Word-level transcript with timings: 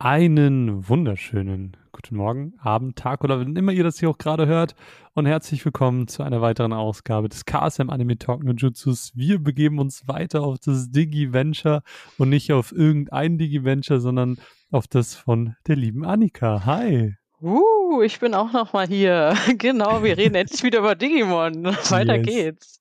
Einen 0.00 0.88
wunderschönen 0.88 1.76
guten 1.90 2.14
Morgen, 2.14 2.54
Abend, 2.60 2.94
Tag 2.94 3.24
oder 3.24 3.40
wenn 3.40 3.56
immer 3.56 3.72
ihr 3.72 3.82
das 3.82 3.98
hier 3.98 4.08
auch 4.08 4.18
gerade 4.18 4.46
hört 4.46 4.76
und 5.14 5.26
herzlich 5.26 5.64
willkommen 5.64 6.06
zu 6.06 6.22
einer 6.22 6.40
weiteren 6.40 6.72
Ausgabe 6.72 7.28
des 7.28 7.44
KSM 7.46 7.90
Anime 7.90 8.16
Talk 8.16 8.44
No 8.44 8.52
Jutsus. 8.52 9.10
Wir 9.16 9.40
begeben 9.40 9.80
uns 9.80 10.06
weiter 10.06 10.42
auf 10.42 10.60
das 10.60 10.92
Digi-Venture 10.92 11.82
und 12.16 12.28
nicht 12.28 12.52
auf 12.52 12.70
irgendein 12.70 13.38
Digi-Venture, 13.38 13.98
sondern 13.98 14.38
auf 14.70 14.86
das 14.86 15.16
von 15.16 15.56
der 15.66 15.74
lieben 15.74 16.04
Annika. 16.04 16.64
Hi! 16.64 17.16
Uh, 17.42 18.00
ich 18.02 18.20
bin 18.20 18.34
auch 18.34 18.52
noch 18.52 18.72
mal 18.72 18.86
hier. 18.86 19.34
genau, 19.58 20.04
wir 20.04 20.16
reden 20.16 20.34
endlich 20.36 20.62
wieder 20.62 20.78
über 20.78 20.94
Digimon. 20.94 21.64
Weiter 21.90 22.18
yes. 22.18 22.24
geht's. 22.24 22.80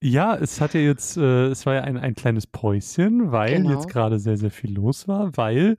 ja, 0.00 0.36
es 0.36 0.58
hat 0.62 0.72
ja 0.72 0.80
jetzt, 0.80 1.18
äh, 1.18 1.48
es 1.48 1.66
war 1.66 1.74
ja 1.74 1.82
ein, 1.82 1.98
ein 1.98 2.14
kleines 2.14 2.46
Päuschen, 2.46 3.30
weil 3.30 3.56
genau. 3.56 3.72
jetzt 3.72 3.90
gerade 3.90 4.18
sehr, 4.18 4.38
sehr 4.38 4.50
viel 4.50 4.72
los 4.72 5.06
war, 5.06 5.36
weil 5.36 5.76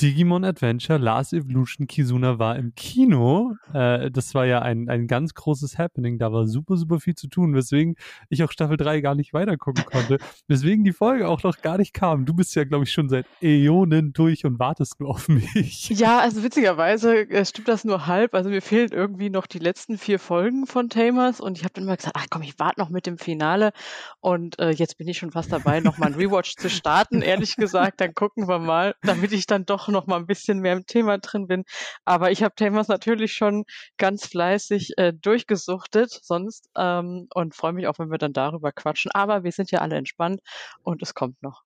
Digimon 0.00 0.44
Adventure 0.44 0.98
Last 0.98 1.34
Evolution 1.34 1.86
Kizuna 1.86 2.38
war 2.38 2.56
im 2.56 2.74
Kino. 2.74 3.54
Äh, 3.74 4.10
das 4.10 4.34
war 4.34 4.46
ja 4.46 4.62
ein, 4.62 4.88
ein 4.88 5.06
ganz 5.06 5.34
großes 5.34 5.76
Happening. 5.76 6.18
Da 6.18 6.32
war 6.32 6.46
super, 6.46 6.78
super 6.78 7.00
viel 7.00 7.14
zu 7.14 7.28
tun, 7.28 7.54
weswegen 7.54 7.96
ich 8.30 8.42
auch 8.42 8.50
Staffel 8.50 8.78
3 8.78 9.02
gar 9.02 9.14
nicht 9.14 9.34
weitergucken 9.34 9.84
konnte. 9.84 10.16
weswegen 10.48 10.84
die 10.84 10.94
Folge 10.94 11.28
auch 11.28 11.42
noch 11.42 11.60
gar 11.60 11.76
nicht 11.76 11.92
kam. 11.92 12.24
Du 12.24 12.32
bist 12.32 12.54
ja, 12.54 12.64
glaube 12.64 12.84
ich, 12.84 12.92
schon 12.92 13.10
seit 13.10 13.26
Äonen 13.42 14.14
durch 14.14 14.46
und 14.46 14.58
wartest 14.58 15.00
nur 15.00 15.10
auf 15.10 15.28
mich. 15.28 15.90
Ja, 15.90 16.20
also 16.20 16.42
witzigerweise 16.42 17.28
äh, 17.28 17.44
stimmt 17.44 17.68
das 17.68 17.84
nur 17.84 18.06
halb. 18.06 18.34
Also 18.34 18.48
mir 18.48 18.62
fehlen 18.62 18.92
irgendwie 18.92 19.28
noch 19.28 19.46
die 19.46 19.58
letzten 19.58 19.98
vier 19.98 20.18
Folgen 20.18 20.66
von 20.66 20.88
Tamers 20.88 21.40
und 21.40 21.58
ich 21.58 21.64
habe 21.64 21.74
dann 21.74 21.84
immer 21.84 21.96
gesagt, 21.96 22.16
ach 22.16 22.26
komm, 22.30 22.40
ich 22.40 22.58
warte 22.58 22.80
noch 22.80 22.88
mit 22.88 23.04
dem 23.04 23.18
Finale. 23.18 23.72
Und 24.20 24.58
äh, 24.60 24.70
jetzt 24.70 24.96
bin 24.96 25.08
ich 25.08 25.18
schon 25.18 25.30
fast 25.30 25.52
dabei, 25.52 25.80
noch 25.80 25.98
mal 25.98 26.06
ein 26.06 26.14
Rewatch 26.14 26.56
zu 26.56 26.70
starten, 26.70 27.20
ehrlich 27.20 27.56
gesagt. 27.56 28.00
Dann 28.00 28.14
gucken 28.14 28.48
wir 28.48 28.58
mal, 28.58 28.94
damit 29.02 29.32
ich 29.32 29.44
dann 29.46 29.66
doch 29.66 29.89
noch 29.90 30.06
mal 30.06 30.16
ein 30.16 30.26
bisschen 30.26 30.60
mehr 30.60 30.74
im 30.74 30.86
Thema 30.86 31.18
drin 31.18 31.46
bin. 31.46 31.64
Aber 32.04 32.30
ich 32.30 32.42
habe 32.42 32.54
Themas 32.54 32.88
natürlich 32.88 33.32
schon 33.32 33.64
ganz 33.96 34.26
fleißig 34.26 34.92
äh, 34.96 35.12
durchgesuchtet 35.12 36.10
sonst 36.10 36.68
ähm, 36.76 37.28
und 37.34 37.54
freue 37.54 37.72
mich 37.72 37.86
auch, 37.86 37.98
wenn 37.98 38.10
wir 38.10 38.18
dann 38.18 38.32
darüber 38.32 38.72
quatschen. 38.72 39.10
Aber 39.12 39.44
wir 39.44 39.52
sind 39.52 39.70
ja 39.70 39.80
alle 39.80 39.96
entspannt 39.96 40.40
und 40.82 41.02
es 41.02 41.14
kommt 41.14 41.42
noch. 41.42 41.62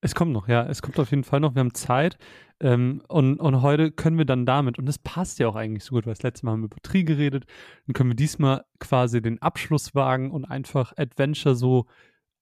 Es 0.00 0.14
kommt 0.14 0.32
noch, 0.32 0.48
ja, 0.48 0.66
es 0.66 0.82
kommt 0.82 0.98
auf 0.98 1.10
jeden 1.10 1.24
Fall 1.24 1.40
noch. 1.40 1.54
Wir 1.54 1.60
haben 1.60 1.72
Zeit 1.72 2.18
ähm, 2.60 3.02
und, 3.08 3.40
und 3.40 3.62
heute 3.62 3.90
können 3.90 4.18
wir 4.18 4.26
dann 4.26 4.46
damit, 4.46 4.78
und 4.78 4.86
das 4.86 4.98
passt 4.98 5.38
ja 5.38 5.48
auch 5.48 5.56
eigentlich 5.56 5.82
so 5.82 5.94
gut, 5.94 6.06
weil 6.06 6.12
das 6.12 6.22
letzte 6.22 6.44
Mal 6.44 6.52
haben 6.52 6.60
wir 6.60 6.66
über 6.66 6.82
Tri 6.82 7.04
geredet, 7.04 7.46
dann 7.86 7.94
können 7.94 8.10
wir 8.10 8.14
diesmal 8.16 8.64
quasi 8.78 9.22
den 9.22 9.40
Abschluss 9.40 9.94
wagen 9.94 10.30
und 10.30 10.44
einfach 10.44 10.92
Adventure 10.96 11.54
so 11.54 11.86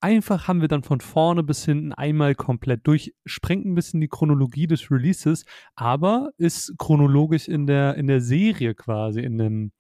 einfach 0.02 0.48
haben 0.48 0.60
wir 0.60 0.68
dann 0.68 0.82
von 0.82 1.00
vorne 1.00 1.42
bis 1.42 1.64
hinten 1.64 1.92
einmal 1.92 2.34
komplett 2.34 2.86
durch, 2.86 3.14
sprengt 3.24 3.64
ein 3.64 3.74
bisschen 3.74 4.00
die 4.00 4.08
Chronologie 4.08 4.66
des 4.66 4.90
Releases, 4.90 5.44
aber 5.74 6.30
ist 6.36 6.74
chronologisch 6.78 7.48
in 7.48 7.66
der, 7.66 7.94
in 7.96 8.06
der 8.06 8.20
Serie 8.20 8.74
quasi, 8.74 9.20
in 9.20 9.38
dem, 9.38 9.72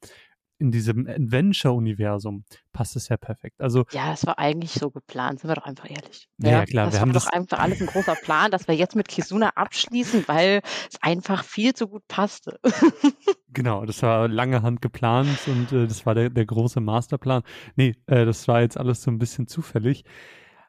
in 0.62 0.70
diesem 0.70 1.08
Adventure-Universum 1.08 2.44
passt 2.72 2.94
es 2.94 3.08
ja 3.08 3.16
perfekt. 3.16 3.60
Also 3.60 3.84
ja, 3.90 4.12
es 4.12 4.24
war 4.24 4.38
eigentlich 4.38 4.72
so 4.72 4.90
geplant, 4.90 5.40
sind 5.40 5.50
wir 5.50 5.56
doch 5.56 5.64
einfach 5.64 5.90
ehrlich. 5.90 6.28
Ja, 6.38 6.50
ja 6.50 6.64
klar. 6.64 6.86
Das 6.86 6.94
wir 6.94 6.96
war 6.98 7.00
haben 7.00 7.12
doch 7.12 7.24
das 7.24 7.32
einfach 7.32 7.58
alles 7.58 7.80
ein 7.80 7.88
großer 7.88 8.14
Plan, 8.14 8.52
dass 8.52 8.68
wir 8.68 8.76
jetzt 8.76 8.94
mit 8.94 9.08
Kisuna 9.08 9.50
abschließen, 9.56 10.24
weil 10.28 10.62
es 10.88 11.02
einfach 11.02 11.42
viel 11.42 11.74
zu 11.74 11.88
gut 11.88 12.06
passte. 12.06 12.60
genau, 13.52 13.84
das 13.84 14.02
war 14.02 14.28
lange 14.28 14.62
Hand 14.62 14.80
geplant 14.80 15.36
und 15.48 15.72
äh, 15.72 15.88
das 15.88 16.06
war 16.06 16.14
der, 16.14 16.30
der 16.30 16.46
große 16.46 16.80
Masterplan. 16.80 17.42
Nee, 17.74 17.96
äh, 18.06 18.24
das 18.24 18.46
war 18.46 18.60
jetzt 18.60 18.78
alles 18.78 19.02
so 19.02 19.10
ein 19.10 19.18
bisschen 19.18 19.48
zufällig. 19.48 20.04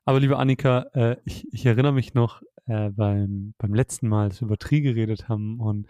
Aber 0.05 0.19
liebe 0.19 0.37
Annika, 0.37 0.87
äh, 0.93 1.17
ich, 1.23 1.47
ich 1.53 1.65
erinnere 1.67 1.93
mich 1.93 2.15
noch 2.15 2.41
äh, 2.65 2.89
beim, 2.89 3.53
beim 3.59 3.73
letzten 3.75 4.07
Mal, 4.07 4.29
dass 4.29 4.41
wir 4.41 4.47
über 4.47 4.57
Tri 4.57 4.81
geredet 4.81 5.29
haben 5.29 5.59
und 5.59 5.87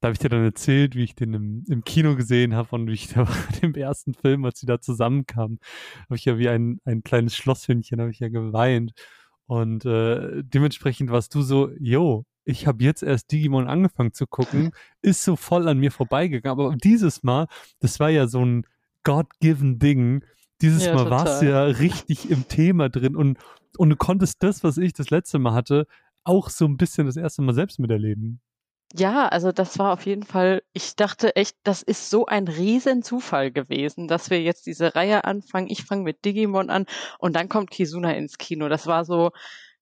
da 0.00 0.08
habe 0.08 0.12
ich 0.12 0.18
dir 0.18 0.28
dann 0.28 0.44
erzählt, 0.44 0.94
wie 0.94 1.04
ich 1.04 1.14
den 1.14 1.34
im, 1.34 1.64
im 1.68 1.84
Kino 1.84 2.14
gesehen 2.14 2.54
habe 2.54 2.74
und 2.74 2.88
wie 2.88 2.94
ich 2.94 3.08
da 3.14 3.26
im 3.62 3.74
ersten 3.74 4.14
Film, 4.14 4.44
als 4.44 4.60
sie 4.60 4.66
da 4.66 4.80
zusammenkamen, 4.80 5.58
habe 6.04 6.16
ich 6.16 6.24
ja 6.24 6.38
wie 6.38 6.48
ein, 6.48 6.80
ein 6.84 7.02
kleines 7.02 7.36
Schlosshündchen, 7.36 8.00
habe 8.00 8.10
ich 8.10 8.20
ja 8.20 8.28
geweint. 8.28 8.92
Und 9.46 9.84
äh, 9.84 10.42
dementsprechend 10.42 11.10
warst 11.10 11.34
du 11.34 11.42
so, 11.42 11.70
yo, 11.78 12.24
ich 12.44 12.66
habe 12.66 12.84
jetzt 12.84 13.02
erst 13.02 13.32
Digimon 13.32 13.68
angefangen 13.68 14.12
zu 14.12 14.26
gucken, 14.26 14.72
ist 15.02 15.22
so 15.22 15.36
voll 15.36 15.68
an 15.68 15.78
mir 15.78 15.90
vorbeigegangen. 15.90 16.58
Aber 16.58 16.76
dieses 16.76 17.22
Mal, 17.22 17.46
das 17.80 18.00
war 18.00 18.10
ja 18.10 18.26
so 18.26 18.44
ein 18.44 18.66
God-given 19.04 19.78
Ding. 19.78 20.24
Dieses 20.60 20.86
ja, 20.86 20.94
Mal 20.94 21.10
warst 21.10 21.42
du 21.42 21.48
ja 21.48 21.64
richtig 21.64 22.30
im 22.30 22.48
Thema 22.48 22.88
drin 22.88 23.16
und, 23.16 23.38
und 23.76 23.90
du 23.90 23.96
konntest 23.96 24.42
das, 24.42 24.64
was 24.64 24.78
ich 24.78 24.92
das 24.92 25.10
letzte 25.10 25.38
Mal 25.38 25.52
hatte, 25.52 25.86
auch 26.22 26.48
so 26.48 26.64
ein 26.64 26.76
bisschen 26.76 27.06
das 27.06 27.16
erste 27.16 27.42
Mal 27.42 27.54
selbst 27.54 27.78
miterleben. 27.78 28.40
Ja, 28.96 29.26
also 29.28 29.50
das 29.50 29.76
war 29.80 29.92
auf 29.92 30.06
jeden 30.06 30.22
Fall, 30.22 30.62
ich 30.72 30.94
dachte 30.94 31.34
echt, 31.34 31.56
das 31.64 31.82
ist 31.82 32.10
so 32.10 32.26
ein 32.26 32.46
Riesenzufall 32.46 33.50
gewesen, 33.50 34.06
dass 34.06 34.30
wir 34.30 34.40
jetzt 34.40 34.66
diese 34.66 34.94
Reihe 34.94 35.24
anfangen. 35.24 35.66
Ich 35.68 35.82
fange 35.84 36.04
mit 36.04 36.24
Digimon 36.24 36.70
an 36.70 36.86
und 37.18 37.34
dann 37.34 37.48
kommt 37.48 37.70
Kizuna 37.72 38.12
ins 38.12 38.38
Kino. 38.38 38.68
Das 38.68 38.86
war 38.86 39.04
so 39.04 39.32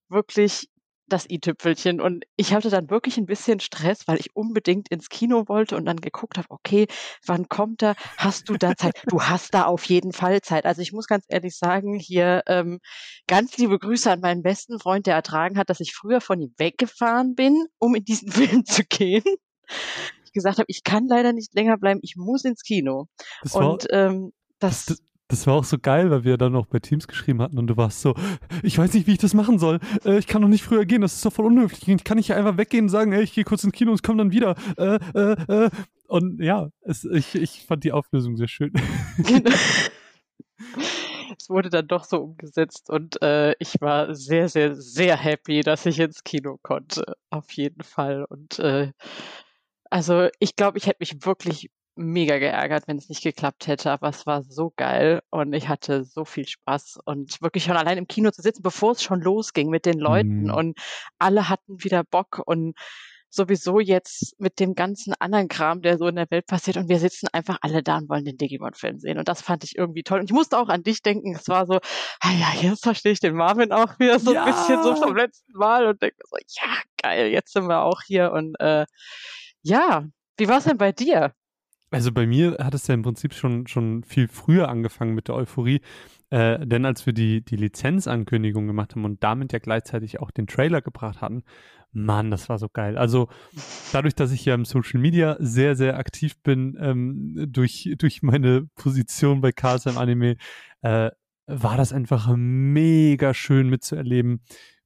wirklich 0.08 0.70
das 1.06 1.28
i-Tüpfelchen. 1.28 2.00
Und 2.00 2.24
ich 2.36 2.54
hatte 2.54 2.70
dann 2.70 2.90
wirklich 2.90 3.18
ein 3.18 3.26
bisschen 3.26 3.60
Stress, 3.60 4.06
weil 4.06 4.18
ich 4.18 4.34
unbedingt 4.34 4.88
ins 4.88 5.08
Kino 5.08 5.48
wollte 5.48 5.76
und 5.76 5.84
dann 5.84 6.00
geguckt 6.00 6.38
habe, 6.38 6.48
okay, 6.50 6.86
wann 7.26 7.48
kommt 7.48 7.82
er? 7.82 7.94
Hast 8.16 8.48
du 8.48 8.56
da 8.56 8.76
Zeit? 8.76 9.02
du 9.06 9.22
hast 9.22 9.54
da 9.54 9.64
auf 9.64 9.84
jeden 9.84 10.12
Fall 10.12 10.40
Zeit. 10.40 10.64
Also 10.64 10.82
ich 10.82 10.92
muss 10.92 11.06
ganz 11.06 11.24
ehrlich 11.28 11.56
sagen, 11.56 11.98
hier 11.98 12.42
ähm, 12.46 12.80
ganz 13.26 13.56
liebe 13.58 13.78
Grüße 13.78 14.10
an 14.10 14.20
meinen 14.20 14.42
besten 14.42 14.78
Freund, 14.78 15.06
der 15.06 15.14
ertragen 15.14 15.58
hat, 15.58 15.70
dass 15.70 15.80
ich 15.80 15.94
früher 15.94 16.20
von 16.20 16.40
ihm 16.40 16.54
weggefahren 16.56 17.34
bin, 17.34 17.66
um 17.78 17.94
in 17.94 18.04
diesen 18.04 18.30
Film 18.32 18.64
zu 18.64 18.84
gehen. 18.84 19.24
Ich 20.24 20.32
gesagt 20.32 20.58
habe, 20.58 20.66
ich 20.68 20.82
kann 20.82 21.06
leider 21.08 21.32
nicht 21.32 21.54
länger 21.54 21.76
bleiben, 21.76 22.00
ich 22.02 22.16
muss 22.16 22.44
ins 22.44 22.62
Kino. 22.62 23.06
Das 23.42 23.54
und 23.54 23.86
ähm, 23.90 24.32
das, 24.58 24.86
das 24.86 25.02
das 25.32 25.46
war 25.46 25.54
auch 25.54 25.64
so 25.64 25.78
geil, 25.78 26.10
weil 26.10 26.24
wir 26.24 26.36
dann 26.36 26.52
noch 26.52 26.66
bei 26.66 26.78
Teams 26.78 27.08
geschrieben 27.08 27.40
hatten 27.40 27.58
und 27.58 27.66
du 27.66 27.76
warst 27.78 28.02
so, 28.02 28.14
ich 28.62 28.76
weiß 28.76 28.92
nicht, 28.92 29.06
wie 29.06 29.12
ich 29.12 29.18
das 29.18 29.32
machen 29.32 29.58
soll. 29.58 29.80
Äh, 30.04 30.18
ich 30.18 30.26
kann 30.26 30.42
noch 30.42 30.48
nicht 30.48 30.62
früher 30.62 30.84
gehen, 30.84 31.00
das 31.00 31.14
ist 31.14 31.24
doch 31.24 31.32
voll 31.32 31.46
unhöflich. 31.46 31.88
Ich 31.88 32.04
kann 32.04 32.18
nicht 32.18 32.34
einfach 32.34 32.58
weggehen 32.58 32.84
und 32.84 32.88
sagen, 32.90 33.12
ey, 33.12 33.22
ich 33.22 33.32
gehe 33.32 33.44
kurz 33.44 33.64
ins 33.64 33.72
Kino 33.72 33.92
und 33.92 34.02
komme 34.02 34.18
dann 34.18 34.30
wieder. 34.30 34.54
Äh, 34.76 34.98
äh, 35.14 35.64
äh. 35.64 35.70
Und 36.06 36.42
ja, 36.42 36.68
es, 36.82 37.04
ich, 37.04 37.34
ich 37.34 37.64
fand 37.64 37.82
die 37.84 37.92
Auflösung 37.92 38.36
sehr 38.36 38.48
schön. 38.48 38.72
Genau. 39.16 39.50
es 41.38 41.48
wurde 41.48 41.70
dann 41.70 41.88
doch 41.88 42.04
so 42.04 42.18
umgesetzt 42.18 42.90
und 42.90 43.22
äh, 43.22 43.54
ich 43.58 43.80
war 43.80 44.14
sehr, 44.14 44.50
sehr, 44.50 44.74
sehr 44.74 45.16
happy, 45.16 45.62
dass 45.62 45.86
ich 45.86 45.98
ins 45.98 46.24
Kino 46.24 46.58
konnte. 46.62 47.14
Auf 47.30 47.50
jeden 47.52 47.82
Fall. 47.82 48.26
Und 48.28 48.58
äh, 48.58 48.92
also 49.88 50.28
ich 50.38 50.56
glaube, 50.56 50.76
ich 50.76 50.86
hätte 50.86 50.98
mich 51.00 51.24
wirklich 51.24 51.70
mega 51.94 52.38
geärgert, 52.38 52.84
wenn 52.86 52.96
es 52.96 53.08
nicht 53.08 53.22
geklappt 53.22 53.66
hätte, 53.66 53.90
aber 53.90 54.08
es 54.08 54.26
war 54.26 54.42
so 54.42 54.72
geil 54.76 55.20
und 55.30 55.52
ich 55.52 55.68
hatte 55.68 56.04
so 56.04 56.24
viel 56.24 56.46
Spaß 56.46 57.00
und 57.04 57.40
wirklich 57.42 57.64
schon 57.64 57.76
allein 57.76 57.98
im 57.98 58.06
Kino 58.06 58.30
zu 58.30 58.42
sitzen, 58.42 58.62
bevor 58.62 58.92
es 58.92 59.02
schon 59.02 59.20
losging 59.20 59.68
mit 59.68 59.84
den 59.84 59.98
Leuten 59.98 60.44
mhm. 60.44 60.54
und 60.54 60.78
alle 61.18 61.48
hatten 61.48 61.82
wieder 61.82 62.02
Bock 62.04 62.42
und 62.44 62.74
sowieso 63.28 63.80
jetzt 63.80 64.38
mit 64.38 64.60
dem 64.60 64.74
ganzen 64.74 65.14
anderen 65.18 65.48
Kram, 65.48 65.80
der 65.80 65.96
so 65.96 66.06
in 66.06 66.16
der 66.16 66.30
Welt 66.30 66.46
passiert 66.46 66.76
und 66.76 66.88
wir 66.88 66.98
sitzen 66.98 67.28
einfach 67.32 67.58
alle 67.62 67.82
da 67.82 67.96
und 67.96 68.08
wollen 68.10 68.26
den 68.26 68.36
Digimon-Film 68.36 68.98
sehen 68.98 69.18
und 69.18 69.26
das 69.28 69.40
fand 69.40 69.64
ich 69.64 69.76
irgendwie 69.76 70.02
toll 70.02 70.20
und 70.20 70.26
ich 70.26 70.34
musste 70.34 70.58
auch 70.58 70.68
an 70.68 70.82
dich 70.82 71.02
denken, 71.02 71.34
es 71.34 71.48
war 71.48 71.66
so, 71.66 71.78
ah 72.20 72.32
ja, 72.32 72.52
jetzt 72.60 72.82
verstehe 72.84 73.12
ich 73.12 73.20
den 73.20 73.34
Marvin 73.34 73.72
auch 73.72 73.98
wieder 73.98 74.18
so 74.18 74.34
ja. 74.34 74.44
ein 74.44 74.52
bisschen 74.52 74.82
so 74.82 74.96
vom 74.96 75.16
letzten 75.16 75.52
Mal 75.58 75.86
und 75.86 76.00
denke 76.02 76.16
so, 76.28 76.36
ja, 76.60 76.72
geil, 77.02 77.28
jetzt 77.28 77.52
sind 77.52 77.66
wir 77.68 77.82
auch 77.82 78.02
hier 78.06 78.32
und 78.32 78.54
äh, 78.60 78.84
ja, 79.62 80.04
wie 80.36 80.48
war 80.48 80.58
es 80.58 80.64
denn 80.64 80.78
bei 80.78 80.92
dir? 80.92 81.32
Also 81.92 82.10
bei 82.10 82.26
mir 82.26 82.56
hat 82.58 82.74
es 82.74 82.86
ja 82.86 82.94
im 82.94 83.02
Prinzip 83.02 83.34
schon, 83.34 83.66
schon 83.66 84.02
viel 84.02 84.26
früher 84.26 84.68
angefangen 84.68 85.14
mit 85.14 85.28
der 85.28 85.34
Euphorie. 85.34 85.80
Äh, 86.30 86.66
denn 86.66 86.86
als 86.86 87.04
wir 87.04 87.12
die, 87.12 87.44
die 87.44 87.56
Lizenzankündigung 87.56 88.66
gemacht 88.66 88.94
haben 88.94 89.04
und 89.04 89.22
damit 89.22 89.52
ja 89.52 89.58
gleichzeitig 89.58 90.18
auch 90.18 90.30
den 90.30 90.46
Trailer 90.46 90.80
gebracht 90.80 91.20
hatten, 91.20 91.42
Mann, 91.92 92.30
das 92.30 92.48
war 92.48 92.58
so 92.58 92.70
geil. 92.70 92.96
Also 92.96 93.28
dadurch, 93.92 94.14
dass 94.14 94.32
ich 94.32 94.46
ja 94.46 94.54
im 94.54 94.64
Social 94.64 94.98
Media 94.98 95.36
sehr, 95.38 95.76
sehr 95.76 95.98
aktiv 95.98 96.40
bin, 96.42 96.78
ähm, 96.80 97.48
durch, 97.50 97.94
durch 97.98 98.22
meine 98.22 98.66
Position 98.76 99.42
bei 99.42 99.52
KSM 99.52 99.98
Anime, 99.98 100.36
äh, 100.80 101.10
war 101.46 101.76
das 101.76 101.92
einfach 101.92 102.32
mega 102.34 103.34
schön 103.34 103.68
mitzuerleben, 103.68 104.40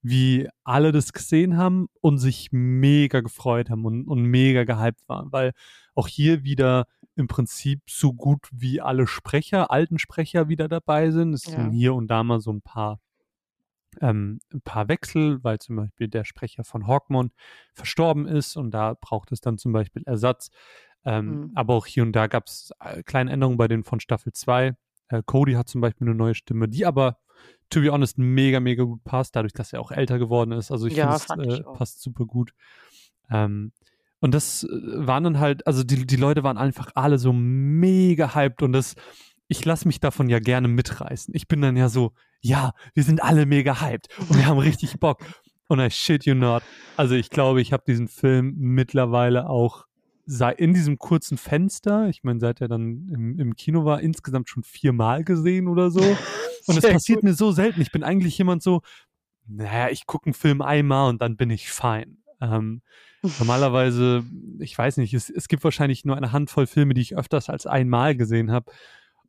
wie 0.09 0.49
alle 0.63 0.93
das 0.93 1.13
gesehen 1.13 1.57
haben 1.57 1.89
und 2.01 2.19
sich 2.19 2.49
mega 2.53 3.21
gefreut 3.21 3.71
haben 3.71 3.85
und, 3.85 4.07
und 4.07 4.23
mega 4.23 4.65
gehypt 4.65 5.09
waren, 5.09 5.33
weil 5.33 5.53
auch 5.95 6.07
hier 6.07 6.45
wieder 6.45 6.87
im 7.17 7.27
Prinzip 7.27 7.81
so 7.89 8.13
gut 8.13 8.49
wie 8.53 8.81
alle 8.81 9.07
Sprecher, 9.07 9.71
alten 9.71 9.99
Sprecher 9.99 10.49
wieder 10.49 10.69
dabei 10.69 11.11
sind. 11.11 11.33
Es 11.33 11.47
ja. 11.47 11.53
sind 11.53 11.73
hier 11.73 11.95
und 11.95 12.09
da 12.09 12.23
mal 12.23 12.41
so 12.41 12.53
ein 12.53 12.63
paar 12.63 13.01
ähm, 14.01 14.41
ein 14.53 14.61
paar 14.61 14.89
Wechsel, 14.89 15.43
weil 15.43 15.59
zum 15.59 15.77
Beispiel 15.77 16.09
der 16.09 16.25
Sprecher 16.25 16.65
von 16.65 16.87
Hawkmon 16.87 17.31
verstorben 17.73 18.27
ist 18.27 18.57
und 18.57 18.73
da 18.73 18.95
braucht 19.01 19.33
es 19.33 19.41
dann 19.41 19.59
zum 19.59 19.73
Beispiel 19.73 20.03
Ersatz. 20.05 20.51
Ähm, 21.05 21.27
mhm. 21.27 21.53
Aber 21.55 21.75
auch 21.75 21.87
hier 21.87 22.03
und 22.03 22.13
da 22.13 22.27
gab 22.27 22.47
es 22.47 22.73
äh, 22.81 23.03
kleine 23.03 23.33
Änderungen 23.33 23.57
bei 23.57 23.69
den 23.69 23.85
von 23.85 24.01
Staffel 24.01 24.33
2. 24.33 24.77
Äh, 25.09 25.23
Cody 25.25 25.55
hat 25.55 25.69
zum 25.69 25.81
Beispiel 25.81 26.07
eine 26.07 26.17
neue 26.17 26.35
Stimme, 26.35 26.69
die 26.69 26.85
aber, 26.85 27.19
to 27.71 27.81
be 27.81 27.91
honest, 27.91 28.19
mega, 28.19 28.61
mega 28.61 28.85
gut 28.85 29.03
passt, 29.05 29.37
dadurch, 29.37 29.53
dass 29.53 29.73
er 29.73 29.81
auch 29.81 29.91
älter 29.91 30.19
geworden 30.19 30.53
ist. 30.53 30.71
Also 30.71 30.87
ich 30.87 30.97
ja, 30.97 31.19
finde, 31.19 31.49
es 31.49 31.61
äh, 31.61 31.63
passt 31.63 32.03
super 32.03 32.25
gut. 32.25 32.53
Ähm, 33.31 33.73
und 34.21 34.35
das 34.35 34.65
äh, 34.65 34.69
waren 35.07 35.25
dann 35.25 35.39
halt, 35.39 35.67
also 35.67 35.83
die, 35.83 36.07
die 36.07 36.17
Leute 36.17 36.43
waren 36.43 36.59
einfach 36.59 36.91
alle 36.95 37.19
so 37.19 37.33
mega 37.33 38.35
hyped 38.35 38.63
und 38.63 38.73
das, 38.73 38.95
ich 39.49 39.65
lasse 39.65 39.87
mich 39.87 40.01
davon 40.01 40.29
ja 40.29 40.39
gerne 40.39 40.69
mitreißen. 40.69 41.35
Ich 41.35 41.49
bin 41.49 41.61
dann 41.61 41.77
ja 41.77 41.89
so, 41.89 42.13
ja, 42.41 42.73
wir 42.95 43.03
sind 43.03 43.23
alle 43.23 43.47
mega 43.47 43.81
hyped 43.81 44.09
und 44.19 44.37
wir 44.37 44.47
haben 44.47 44.59
richtig 44.59 44.99
Bock. 45.01 45.25
Und 45.69 45.81
I 45.81 45.91
shit 45.91 46.25
you 46.25 46.35
not. 46.35 46.63
Also 46.97 47.17
ich 47.17 47.31
glaube, 47.31 47.61
ich 47.61 47.73
habe 47.73 47.83
diesen 47.87 48.07
Film 48.07 48.55
mittlerweile 48.57 49.49
auch 49.49 49.86
in 50.27 50.75
diesem 50.75 50.99
kurzen 50.99 51.39
Fenster, 51.39 52.09
ich 52.09 52.25
meine, 52.25 52.41
seit 52.41 52.61
er 52.61 52.69
dann 52.69 53.09
im, 53.09 53.39
im 53.39 53.55
Kino 53.55 53.85
war, 53.85 54.01
insgesamt 54.01 54.49
schon 54.49 54.65
viermal 54.65 55.25
gesehen 55.25 55.69
oder 55.69 55.91
so. 55.91 56.01
Und 56.67 56.79
es 56.79 56.83
passiert 56.83 57.21
gut. 57.21 57.25
mir 57.25 57.35
so 57.35 57.53
selten. 57.53 57.81
Ich 57.81 57.93
bin 57.93 58.03
eigentlich 58.03 58.37
jemand 58.37 58.63
so, 58.63 58.83
naja, 59.47 59.89
ich 59.91 60.07
gucke 60.07 60.27
einen 60.27 60.35
Film 60.35 60.61
einmal 60.61 61.09
und 61.09 61.23
dann 61.23 61.37
bin 61.37 61.51
ich 61.51 61.71
fein. 61.71 62.19
Ähm, 62.41 62.83
normalerweise, 63.39 64.25
ich 64.59 64.77
weiß 64.77 64.97
nicht, 64.97 65.15
es, 65.15 65.31
es 65.31 65.47
gibt 65.47 65.63
wahrscheinlich 65.63 66.05
nur 66.05 66.17
eine 66.17 66.33
Handvoll 66.33 66.67
Filme, 66.67 66.95
die 66.95 67.03
ich 67.03 67.17
öfters 67.17 67.49
als 67.49 67.67
einmal 67.67 68.17
gesehen 68.17 68.51
habe. 68.51 68.73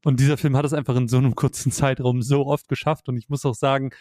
Und 0.03 0.19
dieser 0.19 0.37
Film 0.37 0.57
hat 0.57 0.65
es 0.65 0.73
einfach 0.73 0.95
in 0.95 1.07
so 1.07 1.17
einem 1.17 1.35
kurzen 1.35 1.71
Zeitraum 1.71 2.23
so 2.23 2.47
oft 2.47 2.67
geschafft. 2.67 3.07
Und 3.07 3.17
ich 3.17 3.29
muss 3.29 3.45
auch 3.45 3.55
sagen, 3.55 3.91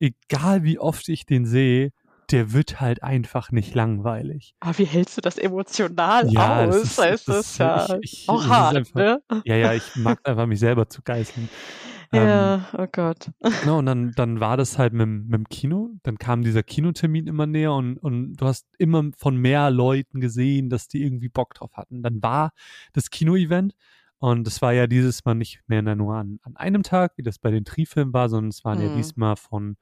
egal 0.00 0.64
wie 0.64 0.78
oft 0.78 1.08
ich 1.08 1.26
den 1.26 1.46
sehe, 1.46 1.92
der 2.30 2.52
wird 2.52 2.80
halt 2.80 3.02
einfach 3.02 3.50
nicht 3.50 3.74
langweilig. 3.74 4.54
Aber 4.60 4.78
wie 4.78 4.84
hältst 4.84 5.16
du 5.16 5.20
das 5.20 5.38
emotional 5.38 6.30
ja, 6.32 6.64
aus? 6.64 6.96
Das 6.96 7.12
ist, 7.12 7.28
das 7.28 7.46
ist 7.46 7.58
ja 7.58 7.98
ich, 8.00 8.22
ich, 8.22 8.28
auch 8.28 8.46
hart, 8.46 8.76
einfach, 8.76 8.94
ne? 8.94 9.22
Ja, 9.44 9.56
ja, 9.56 9.74
ich 9.74 9.96
mag 9.96 10.20
einfach 10.24 10.46
mich 10.46 10.60
selber 10.60 10.88
zu 10.88 11.02
geißeln. 11.02 11.48
Ja, 12.14 12.54
ähm, 12.56 12.64
oh 12.76 12.86
Gott. 12.92 13.30
Genau, 13.62 13.78
und 13.78 13.86
dann, 13.86 14.12
dann 14.12 14.38
war 14.38 14.58
das 14.58 14.78
halt 14.78 14.92
mit, 14.92 15.08
mit 15.08 15.32
dem 15.32 15.48
Kino. 15.48 15.94
Dann 16.02 16.18
kam 16.18 16.42
dieser 16.42 16.62
Kinotermin 16.62 17.26
immer 17.26 17.46
näher 17.46 17.72
und, 17.72 17.96
und 17.96 18.34
du 18.34 18.46
hast 18.46 18.66
immer 18.78 19.02
von 19.16 19.36
mehr 19.36 19.70
Leuten 19.70 20.20
gesehen, 20.20 20.68
dass 20.68 20.88
die 20.88 21.02
irgendwie 21.02 21.30
Bock 21.30 21.54
drauf 21.54 21.72
hatten. 21.72 22.02
Dann 22.02 22.22
war 22.22 22.52
das 22.92 23.08
Kino-Event 23.08 23.74
und 24.18 24.46
es 24.46 24.60
war 24.60 24.72
ja 24.72 24.86
dieses 24.86 25.24
Mal 25.24 25.34
nicht 25.34 25.62
mehr 25.66 25.82
nur 25.82 26.14
an, 26.14 26.38
an 26.42 26.56
einem 26.56 26.82
Tag, 26.82 27.12
wie 27.16 27.22
das 27.22 27.38
bei 27.38 27.50
den 27.50 27.64
Tri-Filmen 27.64 28.12
war, 28.12 28.28
sondern 28.28 28.50
es 28.50 28.62
waren 28.62 28.78
mhm. 28.78 28.88
ja 28.88 28.94
diesmal 28.94 29.36
von, 29.36 29.76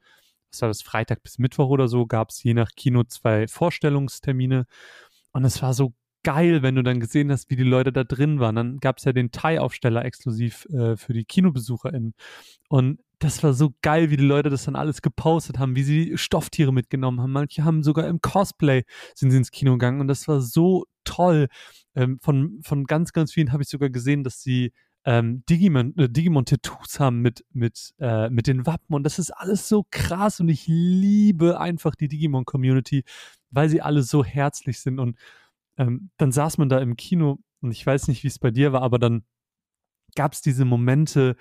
was 0.51 0.61
war 0.61 0.69
das, 0.69 0.81
Freitag 0.81 1.23
bis 1.23 1.39
Mittwoch 1.39 1.69
oder 1.69 1.87
so, 1.87 2.05
gab 2.05 2.29
es 2.29 2.43
je 2.43 2.53
nach 2.53 2.71
Kino 2.75 3.03
zwei 3.03 3.47
Vorstellungstermine. 3.47 4.65
Und 5.33 5.45
es 5.45 5.61
war 5.61 5.73
so 5.73 5.93
geil, 6.23 6.61
wenn 6.61 6.75
du 6.75 6.83
dann 6.83 6.99
gesehen 6.99 7.31
hast, 7.31 7.49
wie 7.49 7.55
die 7.55 7.63
Leute 7.63 7.91
da 7.91 8.03
drin 8.03 8.39
waren. 8.39 8.55
Dann 8.55 8.79
gab 8.79 8.97
es 8.97 9.05
ja 9.05 9.13
den 9.13 9.31
Thai-Aufsteller 9.31 10.05
exklusiv 10.05 10.65
äh, 10.65 10.95
für 10.97 11.13
die 11.13 11.25
KinobesucherInnen. 11.25 12.13
Und 12.69 12.99
das 13.19 13.43
war 13.43 13.53
so 13.53 13.73
geil, 13.81 14.09
wie 14.09 14.17
die 14.17 14.25
Leute 14.25 14.49
das 14.49 14.65
dann 14.65 14.75
alles 14.75 15.01
gepostet 15.01 15.59
haben, 15.59 15.75
wie 15.75 15.83
sie 15.83 16.17
Stofftiere 16.17 16.73
mitgenommen 16.73 17.21
haben. 17.21 17.31
Manche 17.31 17.63
haben 17.63 17.83
sogar 17.83 18.07
im 18.07 18.19
Cosplay 18.21 18.83
sind 19.15 19.31
sie 19.31 19.37
ins 19.37 19.51
Kino 19.51 19.73
gegangen 19.73 20.01
und 20.01 20.07
das 20.07 20.27
war 20.27 20.41
so 20.41 20.85
toll. 21.03 21.47
Ähm, 21.95 22.19
von, 22.21 22.59
von 22.63 22.85
ganz, 22.85 23.13
ganz 23.13 23.31
vielen 23.31 23.51
habe 23.51 23.63
ich 23.63 23.69
sogar 23.69 23.89
gesehen, 23.89 24.23
dass 24.23 24.41
sie 24.41 24.71
ähm, 25.05 25.43
Digimon, 25.49 25.97
äh, 25.97 26.09
Digimon-Tattoos 26.09 26.99
haben 26.99 27.21
mit, 27.21 27.45
mit, 27.51 27.93
äh, 27.99 28.29
mit 28.29 28.47
den 28.47 28.65
Wappen 28.65 28.93
und 28.93 29.03
das 29.03 29.19
ist 29.19 29.31
alles 29.31 29.67
so 29.67 29.85
krass 29.89 30.39
und 30.39 30.49
ich 30.49 30.67
liebe 30.67 31.59
einfach 31.59 31.95
die 31.95 32.07
Digimon-Community, 32.07 33.03
weil 33.49 33.69
sie 33.69 33.81
alle 33.81 34.03
so 34.03 34.23
herzlich 34.23 34.79
sind 34.79 34.99
und 34.99 35.17
ähm, 35.77 36.11
dann 36.17 36.31
saß 36.31 36.57
man 36.57 36.69
da 36.69 36.79
im 36.79 36.95
Kino 36.95 37.39
und 37.61 37.71
ich 37.71 37.85
weiß 37.85 38.07
nicht, 38.07 38.23
wie 38.23 38.27
es 38.27 38.39
bei 38.39 38.51
dir 38.51 38.73
war, 38.73 38.81
aber 38.81 38.99
dann 38.99 39.23
gab 40.15 40.33
es 40.33 40.41
diese 40.41 40.65
Momente, 40.65 41.35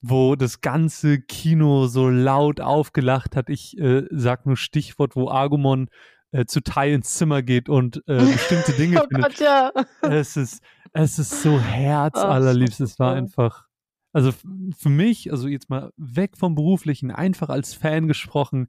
wo 0.00 0.36
das 0.36 0.60
ganze 0.60 1.20
Kino 1.20 1.86
so 1.86 2.08
laut 2.08 2.60
aufgelacht 2.60 3.36
hat. 3.36 3.48
Ich 3.48 3.78
äh, 3.78 4.04
sag 4.10 4.46
nur 4.46 4.56
Stichwort, 4.56 5.16
wo 5.16 5.28
Argumon 5.30 5.88
äh, 6.36 6.44
zu 6.44 6.60
Tai 6.60 6.92
ins 6.92 7.14
Zimmer 7.14 7.42
geht 7.42 7.68
und 7.68 8.02
äh, 8.06 8.18
bestimmte 8.32 8.72
Dinge 8.78 9.02
oh 9.02 9.06
findet. 9.08 9.38
Gott, 9.38 9.40
ja. 9.40 9.72
Es 10.02 10.36
ist, 10.36 10.62
es 10.92 11.18
ist 11.18 11.42
so 11.42 11.58
herzallerliebst. 11.58 12.80
Es 12.80 12.98
war 12.98 13.14
einfach, 13.14 13.64
also 14.12 14.32
für 14.76 14.88
mich, 14.90 15.32
also 15.32 15.48
jetzt 15.48 15.70
mal 15.70 15.92
weg 15.96 16.36
vom 16.36 16.54
Beruflichen, 16.54 17.10
einfach 17.10 17.48
als 17.48 17.72
Fan 17.72 18.06
gesprochen, 18.06 18.68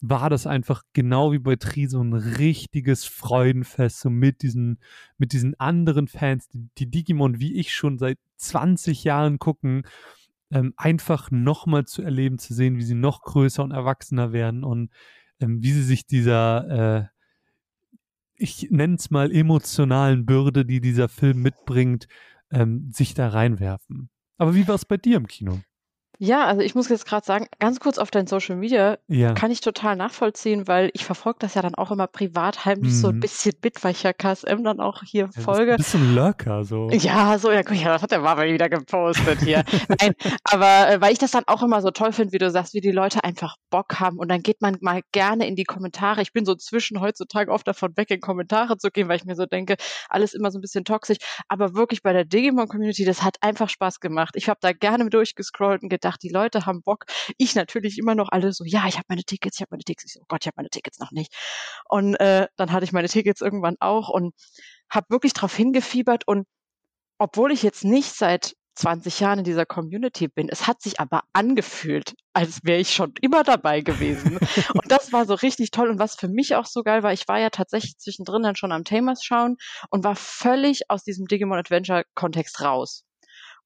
war 0.00 0.30
das 0.30 0.46
einfach 0.46 0.82
genau 0.92 1.32
wie 1.32 1.40
bei 1.40 1.56
Tri 1.56 1.88
so 1.88 2.00
ein 2.00 2.14
richtiges 2.14 3.04
Freudenfest, 3.04 4.00
so 4.00 4.08
mit 4.08 4.42
diesen, 4.42 4.78
mit 5.18 5.32
diesen 5.32 5.58
anderen 5.58 6.06
Fans, 6.06 6.48
die, 6.48 6.68
die 6.78 6.90
Digimon 6.90 7.40
wie 7.40 7.54
ich 7.54 7.74
schon 7.74 7.98
seit 7.98 8.18
20 8.36 9.04
Jahren 9.04 9.38
gucken, 9.38 9.82
ähm, 10.52 10.74
einfach 10.76 11.30
nochmal 11.30 11.84
zu 11.86 12.02
erleben, 12.02 12.38
zu 12.38 12.54
sehen, 12.54 12.76
wie 12.76 12.82
sie 12.82 12.94
noch 12.94 13.22
größer 13.22 13.62
und 13.62 13.72
erwachsener 13.72 14.32
werden 14.32 14.64
und 14.64 14.90
ähm, 15.40 15.62
wie 15.62 15.72
sie 15.72 15.82
sich 15.82 16.06
dieser, 16.06 16.68
äh, 17.00 17.08
ich 18.34 18.70
nenne 18.70 18.94
es 18.94 19.10
mal 19.10 19.32
emotionalen 19.32 20.24
Bürde, 20.26 20.64
die 20.64 20.80
dieser 20.80 21.08
Film 21.08 21.42
mitbringt, 21.42 22.06
ähm, 22.50 22.90
sich 22.90 23.14
da 23.14 23.28
reinwerfen. 23.28 24.10
Aber 24.38 24.54
wie 24.54 24.66
war 24.66 24.74
es 24.74 24.84
bei 24.84 24.96
dir 24.96 25.18
im 25.18 25.26
Kino? 25.26 25.60
Ja, 26.22 26.44
also 26.44 26.60
ich 26.60 26.74
muss 26.74 26.90
jetzt 26.90 27.06
gerade 27.06 27.24
sagen, 27.24 27.46
ganz 27.60 27.80
kurz 27.80 27.96
auf 27.96 28.10
dein 28.10 28.26
Social 28.26 28.54
Media 28.54 28.98
Ja. 29.08 29.32
kann 29.32 29.50
ich 29.50 29.62
total 29.62 29.96
nachvollziehen, 29.96 30.68
weil 30.68 30.90
ich 30.92 31.06
verfolge 31.06 31.38
das 31.40 31.54
ja 31.54 31.62
dann 31.62 31.74
auch 31.74 31.90
immer 31.90 32.06
privat 32.06 32.66
heimlich 32.66 32.94
so 32.94 33.08
ein 33.08 33.14
mhm. 33.16 33.20
bisschen 33.20 33.54
mit, 33.64 33.82
weil 33.82 33.92
ich 33.92 34.02
ja 34.02 34.12
KSM 34.12 34.62
dann 34.62 34.80
auch 34.80 35.02
hier 35.02 35.30
Ja, 35.34 35.40
folge. 35.40 35.76
ein 35.76 36.14
Lurker, 36.14 36.62
so. 36.64 36.90
Ja, 36.90 37.38
so, 37.38 37.50
ja, 37.50 37.62
guck, 37.62 37.74
ja, 37.74 37.94
das 37.94 38.02
hat 38.02 38.10
der 38.10 38.20
Marvel 38.20 38.52
wieder 38.52 38.68
gepostet 38.68 39.40
hier. 39.40 39.64
Nein, 39.98 40.12
aber 40.44 40.90
äh, 40.90 41.00
weil 41.00 41.14
ich 41.14 41.18
das 41.18 41.30
dann 41.30 41.44
auch 41.46 41.62
immer 41.62 41.80
so 41.80 41.90
toll 41.90 42.12
finde, 42.12 42.32
wie 42.34 42.38
du 42.38 42.50
sagst, 42.50 42.74
wie 42.74 42.82
die 42.82 42.90
Leute 42.90 43.24
einfach 43.24 43.56
Bock 43.70 43.98
haben 43.98 44.18
und 44.18 44.28
dann 44.28 44.42
geht 44.42 44.60
man 44.60 44.76
mal 44.82 45.00
gerne 45.12 45.48
in 45.48 45.56
die 45.56 45.64
Kommentare. 45.64 46.20
Ich 46.20 46.34
bin 46.34 46.44
so 46.44 46.54
zwischen 46.54 47.00
heutzutage 47.00 47.50
oft 47.50 47.66
davon 47.66 47.96
weg, 47.96 48.10
in 48.10 48.20
Kommentare 48.20 48.76
zu 48.76 48.90
gehen, 48.90 49.08
weil 49.08 49.16
ich 49.16 49.24
mir 49.24 49.36
so 49.36 49.46
denke, 49.46 49.76
alles 50.10 50.34
immer 50.34 50.50
so 50.50 50.58
ein 50.58 50.60
bisschen 50.60 50.84
toxisch. 50.84 51.16
Aber 51.48 51.74
wirklich 51.74 52.02
bei 52.02 52.12
der 52.12 52.26
Digimon-Community, 52.26 53.06
das 53.06 53.22
hat 53.22 53.36
einfach 53.40 53.70
Spaß 53.70 54.00
gemacht. 54.00 54.34
Ich 54.36 54.50
habe 54.50 54.58
da 54.60 54.72
gerne 54.72 55.08
durchgescrollt 55.08 55.82
und 55.82 55.88
gedacht, 55.88 56.09
gedacht, 56.10 56.22
die 56.22 56.28
Leute 56.28 56.66
haben 56.66 56.82
Bock. 56.82 57.04
Ich 57.38 57.54
natürlich 57.54 57.98
immer 57.98 58.14
noch 58.14 58.28
alle 58.30 58.52
so, 58.52 58.64
ja, 58.64 58.86
ich 58.88 58.96
habe 58.96 59.06
meine 59.08 59.24
Tickets, 59.24 59.56
ich 59.56 59.62
habe 59.62 59.70
meine 59.72 59.84
Tickets. 59.84 60.06
Ich 60.06 60.12
so, 60.14 60.20
oh 60.20 60.26
Gott, 60.28 60.42
ich 60.42 60.46
habe 60.46 60.56
meine 60.56 60.70
Tickets 60.70 60.98
noch 60.98 61.12
nicht. 61.12 61.32
Und 61.88 62.14
äh, 62.16 62.48
dann 62.56 62.72
hatte 62.72 62.84
ich 62.84 62.92
meine 62.92 63.08
Tickets 63.08 63.40
irgendwann 63.40 63.76
auch 63.80 64.08
und 64.08 64.34
habe 64.90 65.06
wirklich 65.10 65.32
drauf 65.32 65.54
hingefiebert. 65.54 66.26
Und 66.26 66.46
obwohl 67.18 67.52
ich 67.52 67.62
jetzt 67.62 67.84
nicht 67.84 68.14
seit 68.14 68.54
20 68.76 69.20
Jahren 69.20 69.40
in 69.40 69.44
dieser 69.44 69.66
Community 69.66 70.28
bin. 70.28 70.48
Es 70.48 70.66
hat 70.66 70.80
sich 70.80 71.00
aber 71.00 71.22
angefühlt, 71.34 72.14
als 72.32 72.60
wäre 72.62 72.80
ich 72.80 72.94
schon 72.94 73.12
immer 73.20 73.42
dabei 73.42 73.82
gewesen. 73.82 74.38
und 74.74 74.90
das 74.90 75.12
war 75.12 75.26
so 75.26 75.34
richtig 75.34 75.70
toll. 75.70 75.90
Und 75.90 75.98
was 75.98 76.14
für 76.14 76.28
mich 76.28 76.54
auch 76.54 76.64
so 76.64 76.82
geil 76.82 77.02
war, 77.02 77.12
ich 77.12 77.28
war 77.28 77.38
ja 77.38 77.50
tatsächlich 77.50 77.98
zwischendrin 77.98 78.42
dann 78.42 78.56
schon 78.56 78.72
am 78.72 78.84
Tamers 78.84 79.22
schauen 79.22 79.56
und 79.90 80.04
war 80.04 80.16
völlig 80.16 80.88
aus 80.88 81.04
diesem 81.04 81.26
Digimon 81.26 81.58
Adventure 81.58 82.04
Kontext 82.14 82.62
raus 82.62 83.04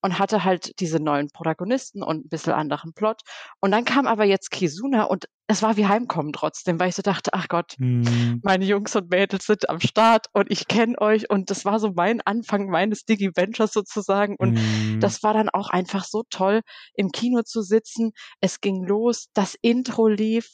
und 0.04 0.18
hatte 0.18 0.44
halt 0.44 0.78
diese 0.80 1.00
neuen 1.00 1.30
Protagonisten 1.30 2.02
und 2.02 2.26
ein 2.26 2.28
bisschen 2.28 2.52
anderen 2.52 2.92
Plot. 2.92 3.22
Und 3.60 3.70
dann 3.70 3.86
kam 3.86 4.06
aber 4.06 4.24
jetzt 4.24 4.50
Kizuna 4.50 5.04
und 5.04 5.24
es 5.46 5.62
war 5.62 5.78
wie 5.78 5.86
Heimkommen 5.86 6.34
trotzdem, 6.34 6.78
weil 6.78 6.90
ich 6.90 6.94
so 6.94 7.00
dachte, 7.00 7.30
ach 7.32 7.48
Gott, 7.48 7.76
mhm. 7.78 8.42
meine 8.44 8.66
Jungs 8.66 8.94
und 8.96 9.10
Mädels 9.10 9.46
sind 9.46 9.70
am 9.70 9.80
Start 9.80 10.26
und 10.34 10.50
ich 10.50 10.68
kenne 10.68 11.00
euch 11.00 11.30
und 11.30 11.48
das 11.48 11.64
war 11.64 11.80
so 11.80 11.90
mein 11.96 12.20
Anfang 12.20 12.68
meines 12.68 13.06
Digi-Ventures 13.06 13.72
sozusagen 13.72 14.36
und 14.36 14.52
mhm. 14.52 15.00
das 15.00 15.22
war 15.22 15.32
dann 15.32 15.48
auch 15.48 15.70
einfach 15.70 16.04
so 16.04 16.22
toll, 16.28 16.60
im 16.94 17.08
Kino 17.08 17.40
zu 17.42 17.62
sitzen. 17.62 18.12
Es 18.42 18.60
ging 18.60 18.84
los, 18.84 19.28
das 19.32 19.56
Intro 19.62 20.08
lief, 20.08 20.50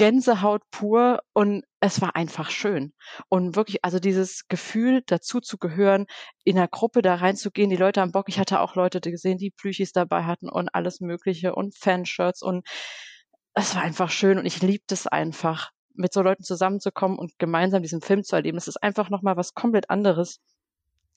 Gänsehaut 0.00 0.62
pur 0.70 1.20
und 1.34 1.62
es 1.80 2.00
war 2.00 2.16
einfach 2.16 2.48
schön. 2.48 2.94
Und 3.28 3.54
wirklich, 3.54 3.84
also 3.84 3.98
dieses 3.98 4.48
Gefühl, 4.48 5.02
dazu 5.04 5.40
zu 5.40 5.58
gehören, 5.58 6.06
in 6.42 6.56
einer 6.56 6.68
Gruppe 6.68 7.02
da 7.02 7.16
reinzugehen, 7.16 7.68
die 7.68 7.76
Leute 7.76 8.00
am 8.00 8.10
Bock. 8.10 8.30
Ich 8.30 8.38
hatte 8.38 8.60
auch 8.60 8.76
Leute 8.76 9.02
gesehen, 9.02 9.36
die 9.36 9.50
Plüchis 9.50 9.92
dabei 9.92 10.24
hatten 10.24 10.48
und 10.48 10.74
alles 10.74 11.00
Mögliche 11.02 11.54
und 11.54 11.76
Fanshirts 11.76 12.40
und 12.40 12.66
es 13.52 13.74
war 13.74 13.82
einfach 13.82 14.08
schön 14.08 14.38
und 14.38 14.46
ich 14.46 14.62
liebte 14.62 14.94
es 14.94 15.06
einfach, 15.06 15.70
mit 15.92 16.14
so 16.14 16.22
Leuten 16.22 16.44
zusammenzukommen 16.44 17.18
und 17.18 17.38
gemeinsam 17.38 17.82
diesen 17.82 18.00
Film 18.00 18.24
zu 18.24 18.36
erleben. 18.36 18.56
Es 18.56 18.68
ist 18.68 18.82
einfach 18.82 19.10
nochmal 19.10 19.36
was 19.36 19.52
komplett 19.52 19.90
anderes 19.90 20.40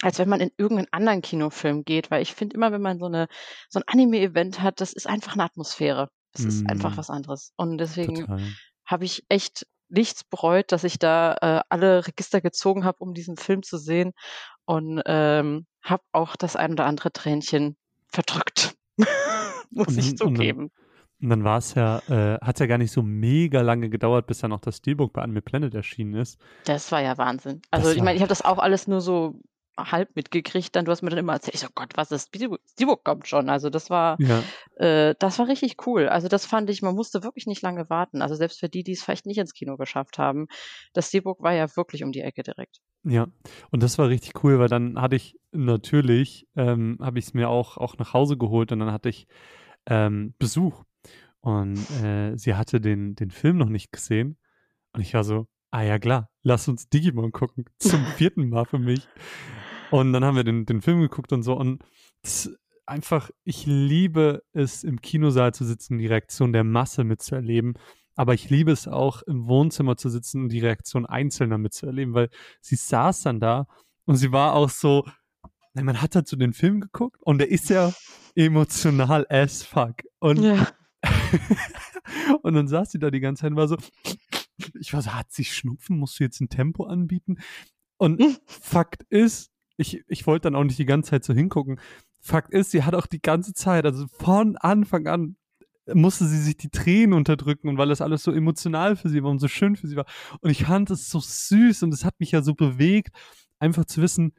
als 0.02 0.20
wenn 0.20 0.28
man 0.28 0.42
in 0.42 0.52
irgendeinen 0.58 0.92
anderen 0.92 1.22
Kinofilm 1.22 1.86
geht, 1.86 2.12
weil 2.12 2.22
ich 2.22 2.34
finde 2.34 2.58
immer, 2.58 2.74
wenn 2.74 2.82
man 2.82 3.00
so 3.00 3.06
eine 3.06 3.30
so 3.70 3.80
ein 3.80 3.84
Anime-Event 3.88 4.60
hat, 4.60 4.82
das 4.82 4.92
ist 4.92 5.08
einfach 5.08 5.36
eine 5.36 5.46
Atmosphäre. 5.46 6.10
Es 6.34 6.44
mm. 6.44 6.48
ist 6.50 6.70
einfach 6.70 6.92
mhm. 6.92 6.98
was 6.98 7.10
anderes. 7.10 7.54
Und 7.56 7.78
deswegen 7.78 8.16
Total 8.16 8.42
habe 8.86 9.06
ich 9.06 9.24
echt 9.30 9.66
nichts 9.90 10.24
bereut, 10.24 10.72
dass 10.72 10.84
ich 10.84 11.00
da 11.00 11.36
äh, 11.42 11.62
alle 11.70 12.08
Register 12.08 12.42
gezogen 12.42 12.84
habe, 12.84 12.98
um 13.00 13.14
diesen 13.14 13.38
Film 13.38 13.64
zu 13.64 13.78
sehen 13.78 14.14
und 14.66 15.02
ähm, 15.06 15.66
habe 15.82 16.04
auch 16.12 16.36
das 16.36 16.56
ein 16.56 16.72
oder 16.72 16.86
andere 16.86 17.12
Tränchen 17.12 17.76
verdrückt, 18.08 18.76
muss 19.70 19.88
und, 19.88 19.98
ich 20.00 20.18
zugeben. 20.18 20.72
Und 21.22 21.30
dann, 21.30 21.30
dann 21.30 21.44
war 21.44 21.58
es 21.58 21.76
ja, 21.76 22.00
äh, 22.10 22.40
hat 22.40 22.56
es 22.56 22.60
ja 22.60 22.66
gar 22.66 22.78
nicht 22.78 22.92
so 22.92 23.02
mega 23.02 23.62
lange 23.62 23.90
gedauert, 23.90 24.28
bis 24.28 24.40
dann 24.40 24.52
auch 24.52 24.62
das 24.62 24.78
Steelbook 24.78 25.14
bei 25.14 25.22
Anime 25.22 25.42
Planet 25.42 25.74
erschienen 25.74 26.16
ist. 26.16 26.40
Das 26.66 26.92
war 26.92 27.02
ja 27.02 27.18
Wahnsinn. 27.18 27.62
Also 27.72 27.88
das 27.88 27.96
ich 27.96 28.02
meine, 28.02 28.16
ich 28.16 28.22
habe 28.22 28.30
das 28.30 28.44
auch 28.44 28.58
alles 28.58 28.88
nur 28.88 29.02
so 29.02 29.40
halb 29.78 30.16
mitgekriegt, 30.16 30.76
dann 30.76 30.86
du 30.86 30.92
hast 30.92 31.02
mir 31.02 31.10
dann 31.10 31.20
immer 31.20 31.34
erzählt, 31.34 31.56
ich 31.56 31.62
so, 31.62 31.68
Gott, 31.74 31.94
was 31.96 32.12
ist, 32.12 32.30
Steelbook 32.36 33.04
kommt 33.04 33.28
schon. 33.28 33.50
Also 33.50 33.70
das 33.70 33.90
war, 33.90 34.18
Ja. 34.20 34.44
äh, 34.76 35.16
das 35.20 35.40
war 35.40 35.48
richtig 35.48 35.88
cool. 35.88 36.08
Also 36.08 36.28
das 36.28 36.46
fand 36.46 36.70
ich, 36.70 36.82
man 36.82 36.96
musste 36.96 37.24
wirklich 37.24 37.48
nicht 37.48 37.62
lange 37.62 37.90
warten. 37.90 38.22
Also 38.22 38.36
selbst 38.36 38.60
für 38.60 38.70
die, 38.70 38.84
die 38.84 38.92
es 38.94 39.04
vielleicht 39.04 39.26
nicht 39.26 39.38
ins 39.38 39.54
Kino 39.54 39.78
geschafft 39.78 40.18
haben, 40.18 40.48
das 40.94 41.08
Steelbook 41.10 41.42
war 41.42 41.54
ja 41.54 41.76
wirklich 41.76 42.04
um 42.04 42.12
die 42.12 42.22
Ecke 42.22 42.44
direkt. 42.44 42.80
Ja, 43.04 43.28
und 43.72 43.84
das 43.84 43.98
war 43.98 44.08
richtig 44.08 44.44
cool, 44.44 44.60
weil 44.60 44.70
dann 44.70 45.02
hatte 45.02 45.16
ich 45.16 45.38
natürlich, 45.52 46.48
ähm, 46.56 46.98
habe 47.02 47.20
ich 47.20 47.26
es 47.26 47.34
mir 47.34 47.50
auch, 47.50 47.78
auch 47.78 47.98
nach 47.98 48.14
Hause 48.14 48.38
geholt 48.38 48.72
und 48.72 48.80
dann 48.80 48.92
hatte 48.92 49.10
ich 49.10 49.28
ähm, 49.86 50.34
Besuch. 50.40 50.84
Und 51.42 51.78
äh, 52.02 52.38
sie 52.38 52.56
hatte 52.56 52.80
den, 52.80 53.16
den 53.16 53.30
Film 53.30 53.58
noch 53.58 53.68
nicht 53.68 53.92
gesehen. 53.92 54.38
Und 54.94 55.02
ich 55.02 55.14
war 55.14 55.26
so, 55.26 55.48
ah 55.72 55.82
ja 55.82 56.00
klar, 56.00 56.30
lass 56.44 56.70
uns 56.70 56.88
Digimon 56.88 57.34
gucken. 57.34 57.66
Zum 57.80 58.06
vierten 58.06 58.48
Mal 58.48 58.66
für 58.66 58.80
mich. 58.80 59.10
Und 59.94 60.12
dann 60.12 60.26
haben 60.26 60.36
wir 60.36 60.44
den, 60.44 60.66
den 60.66 60.82
Film 60.82 61.02
geguckt 61.02 61.32
und 61.34 61.44
so. 61.44 61.54
Und 61.54 61.84
einfach, 62.88 63.30
ich 63.44 63.68
liebe 63.68 64.42
es, 64.52 64.84
im 64.84 65.02
Kinosaal 65.02 65.54
zu 65.54 65.66
sitzen, 65.66 66.00
die 66.00 66.08
Reaktion 66.08 66.52
der 66.52 66.64
Masse 66.64 67.04
mitzuerleben. 67.04 67.76
Aber 68.16 68.34
ich 68.34 68.50
liebe 68.50 68.72
es 68.72 68.88
auch, 68.88 69.22
im 69.22 69.46
Wohnzimmer 69.46 69.96
zu 69.96 70.10
sitzen 70.10 70.42
und 70.42 70.50
die 70.50 70.62
Reaktion 70.62 71.06
Einzelner 71.06 71.60
mitzuerleben, 71.60 72.16
weil 72.16 72.30
sie 72.60 72.76
saß 72.76 73.22
dann 73.22 73.40
da 73.40 73.68
und 74.06 74.16
sie 74.16 74.32
war 74.32 74.56
auch 74.56 74.72
so, 74.72 75.06
nein, 75.76 75.86
man 75.86 76.02
hat 76.02 76.16
halt 76.16 76.28
so 76.28 76.38
den 76.38 76.54
Film 76.54 76.82
geguckt 76.82 77.22
und 77.22 77.38
der 77.38 77.52
ist 77.52 77.70
ja 77.70 77.94
emotional 78.34 79.28
as 79.30 79.62
fuck. 79.62 79.98
Und, 80.18 80.42
Ja. 80.42 80.70
und 82.42 82.56
dann 82.56 82.68
saß 82.68 82.90
sie 82.90 83.00
da 83.00 83.12
die 83.12 83.20
ganze 83.20 83.42
Zeit 83.42 83.52
und 83.52 83.58
war 83.58 83.68
so, 83.68 83.78
ich 84.74 84.92
war 84.92 85.04
so, 85.04 85.14
hat 85.14 85.32
sie 85.32 85.46
Schnupfen? 85.46 86.00
Musst 86.00 86.20
du 86.20 86.24
jetzt 86.24 86.42
ein 86.42 86.50
Tempo 86.50 86.86
anbieten? 86.86 87.38
Und. 87.98 88.20
Fakt 88.48 89.04
ist, 89.10 89.53
ich, 89.78 90.04
ich 90.08 90.28
wollte 90.28 90.44
dann 90.44 90.56
auch 90.56 90.64
nicht 90.64 90.80
die 90.80 90.86
ganze 90.86 91.12
Zeit 91.12 91.24
so 91.24 91.34
hingucken. 91.34 91.80
Fakt 92.20 92.54
ist, 92.54 92.72
sie 92.72 92.84
hat 92.84 92.96
auch 92.96 93.08
die 93.08 93.22
ganze 93.22 93.54
Zeit, 93.54 93.86
also 93.86 94.06
von 94.20 94.56
Anfang 94.58 95.08
an, 95.08 95.36
musste 95.94 96.26
sie 96.26 96.42
sich 96.42 96.56
die 96.56 96.70
Tränen 96.70 97.14
unterdrücken 97.14 97.68
und 97.68 97.78
weil 97.78 97.90
das 97.90 98.02
alles 98.02 98.24
so 98.24 98.32
emotional 98.32 98.96
für 98.96 99.10
sie 99.10 99.22
war 99.22 99.32
und 99.32 99.40
so 99.40 99.48
schön 99.48 99.76
für 99.76 99.88
sie 99.88 99.98
war. 99.98 100.06
Und 100.40 100.50
ich 100.50 100.64
fand 100.64 100.90
es 100.92 101.10
so 101.10 101.20
süß 101.20 101.84
und 101.84 101.94
es 101.94 102.06
hat 102.06 102.20
mich 102.20 102.32
ja 102.32 102.42
so 102.42 102.54
bewegt, 102.54 103.14
einfach 103.60 103.86
zu 103.86 104.02
wissen, 104.02 104.34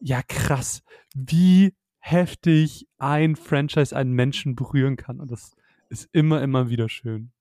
ja 0.00 0.20
krass, 0.22 0.82
wie 1.14 1.74
heftig 1.98 2.88
ein 2.98 3.36
Franchise 3.36 3.96
einen 3.96 4.12
Menschen 4.12 4.54
berühren 4.54 4.96
kann. 4.96 5.20
Und 5.20 5.30
das 5.30 5.52
ist 5.88 6.08
immer, 6.12 6.42
immer 6.42 6.68
wieder 6.68 6.88
schön. 6.88 7.32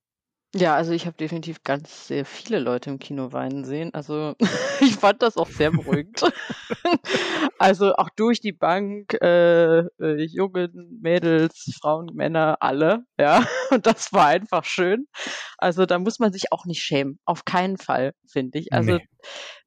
Ja, 0.53 0.75
also 0.75 0.91
ich 0.91 1.05
habe 1.05 1.15
definitiv 1.15 1.63
ganz 1.63 2.07
sehr 2.07 2.25
viele 2.25 2.59
Leute 2.59 2.89
im 2.89 2.99
Kino 2.99 3.31
weinen 3.31 3.63
sehen. 3.63 3.93
Also 3.93 4.35
ich 4.81 4.95
fand 4.97 5.21
das 5.21 5.37
auch 5.37 5.47
sehr 5.47 5.71
beruhigend. 5.71 6.23
also 7.57 7.95
auch 7.95 8.09
durch 8.17 8.41
die 8.41 8.51
Bank, 8.51 9.13
äh, 9.21 9.79
äh, 9.79 10.23
Jungen, 10.25 10.99
Mädels, 11.01 11.77
Frauen, 11.79 12.07
Männer, 12.13 12.57
alle, 12.59 13.05
ja. 13.17 13.45
Und 13.71 13.85
das 13.85 14.11
war 14.11 14.27
einfach 14.27 14.65
schön. 14.65 15.07
Also 15.57 15.85
da 15.85 15.99
muss 15.99 16.19
man 16.19 16.33
sich 16.33 16.51
auch 16.51 16.65
nicht 16.65 16.83
schämen. 16.83 17.19
Auf 17.23 17.45
keinen 17.45 17.77
Fall, 17.77 18.11
finde 18.29 18.59
ich. 18.59 18.73
Also 18.73 18.97
Nee. 18.97 19.07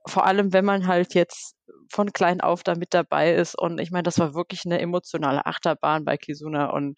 vor 0.06 0.26
allem, 0.26 0.52
wenn 0.52 0.66
man 0.66 0.86
halt 0.86 1.14
jetzt 1.14 1.56
von 1.90 2.12
klein 2.12 2.42
auf 2.42 2.62
da 2.62 2.74
mit 2.74 2.92
dabei 2.92 3.34
ist. 3.34 3.58
Und 3.58 3.78
ich 3.80 3.90
meine, 3.90 4.02
das 4.02 4.18
war 4.18 4.34
wirklich 4.34 4.66
eine 4.66 4.80
emotionale 4.80 5.46
Achterbahn 5.46 6.04
bei 6.04 6.18
Kizuna. 6.18 6.66
Und 6.70 6.96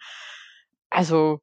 also 0.91 1.41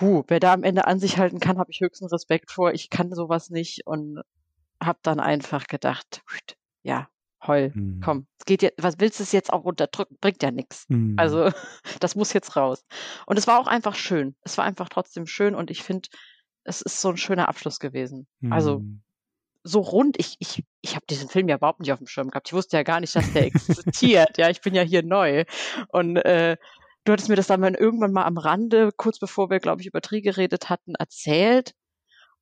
Huh, 0.00 0.22
wer 0.28 0.40
da 0.40 0.52
am 0.52 0.62
Ende 0.62 0.86
an 0.86 1.00
sich 1.00 1.18
halten 1.18 1.40
kann, 1.40 1.58
habe 1.58 1.70
ich 1.70 1.80
höchsten 1.80 2.06
Respekt 2.06 2.50
vor. 2.50 2.72
Ich 2.72 2.90
kann 2.90 3.12
sowas 3.12 3.50
nicht 3.50 3.86
und 3.86 4.20
habe 4.82 4.98
dann 5.02 5.20
einfach 5.20 5.66
gedacht, 5.66 6.22
"Pst, 6.26 6.56
ja, 6.82 7.08
heul, 7.46 7.72
Mhm. 7.74 8.00
komm, 8.00 8.26
es 8.38 8.44
geht 8.44 8.62
jetzt, 8.62 8.82
was 8.82 8.98
willst 9.00 9.18
du 9.18 9.24
es 9.24 9.32
jetzt 9.32 9.52
auch 9.52 9.64
runterdrücken? 9.64 10.16
Bringt 10.20 10.42
ja 10.42 10.50
nichts. 10.50 10.86
Mhm. 10.88 11.14
Also, 11.18 11.50
das 12.00 12.14
muss 12.14 12.32
jetzt 12.32 12.56
raus. 12.56 12.84
Und 13.26 13.38
es 13.38 13.46
war 13.46 13.58
auch 13.58 13.66
einfach 13.66 13.94
schön. 13.94 14.36
Es 14.42 14.56
war 14.58 14.64
einfach 14.64 14.88
trotzdem 14.88 15.26
schön 15.26 15.54
und 15.54 15.70
ich 15.70 15.82
finde, 15.82 16.08
es 16.64 16.82
ist 16.82 17.00
so 17.00 17.08
ein 17.08 17.16
schöner 17.16 17.48
Abschluss 17.48 17.78
gewesen. 17.80 18.26
Also, 18.50 18.80
Mhm. 18.80 19.02
so 19.62 19.80
rund, 19.80 20.18
ich, 20.18 20.36
ich, 20.38 20.64
ich 20.80 20.94
habe 20.96 21.04
diesen 21.10 21.28
Film 21.28 21.48
ja 21.48 21.56
überhaupt 21.56 21.80
nicht 21.80 21.92
auf 21.92 21.98
dem 21.98 22.06
Schirm 22.06 22.30
gehabt. 22.30 22.48
Ich 22.48 22.54
wusste 22.54 22.78
ja 22.78 22.82
gar 22.82 23.00
nicht, 23.00 23.14
dass 23.14 23.30
der 23.32 23.44
existiert. 23.44 24.38
ja, 24.38 24.48
ich 24.48 24.62
bin 24.62 24.74
ja 24.74 24.82
hier 24.82 25.02
neu. 25.02 25.44
Und 25.88 26.16
äh, 26.16 26.56
du 27.04 27.12
hattest 27.12 27.28
mir 27.28 27.36
das 27.36 27.46
dann 27.46 27.62
irgendwann 27.74 28.12
mal 28.12 28.24
am 28.24 28.38
Rande, 28.38 28.90
kurz 28.96 29.18
bevor 29.18 29.50
wir, 29.50 29.60
glaube 29.60 29.80
ich, 29.80 29.86
über 29.88 30.00
Tri 30.00 30.20
geredet 30.22 30.68
hatten, 30.68 30.94
erzählt. 30.94 31.72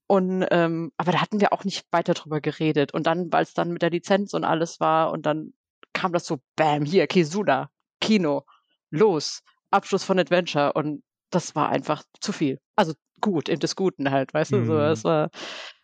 Und 0.07 0.47
ähm, 0.51 0.93
aber 0.97 1.13
da 1.13 1.21
hatten 1.21 1.41
wir 1.41 1.53
auch 1.53 1.65
nicht 1.65 1.87
weiter 1.93 2.15
drüber 2.15 2.41
geredet. 2.41 2.95
Und 2.95 3.07
dann, 3.07 3.33
weil 3.33 3.43
es 3.43 3.55
dann 3.55 3.73
mit 3.73 3.83
der 3.83 3.91
Lizenz 3.91 4.33
und 4.35 4.45
alles 4.45 4.81
war, 4.81 5.13
und 5.13 5.27
dann 5.27 5.53
kam 5.93 6.13
das 6.13 6.27
so, 6.27 6.39
bam, 6.57 6.85
hier, 6.85 7.07
Kizuna, 7.07 7.71
Kino, 8.01 8.45
los, 8.91 9.43
Abschluss 9.71 10.05
von 10.05 10.19
Adventure. 10.19 10.73
Und 10.73 11.03
das 11.31 11.55
war 11.55 11.69
einfach 11.69 12.03
zu 12.21 12.33
viel. 12.33 12.59
Also 12.77 12.95
gut, 13.21 13.49
in 13.49 13.59
des 13.61 13.77
Guten 13.77 14.11
halt, 14.11 14.33
weißt 14.33 14.53
du? 14.53 14.65
So, 14.65 14.73
Mhm. 14.73 14.79
das 14.79 15.05
war, 15.05 15.31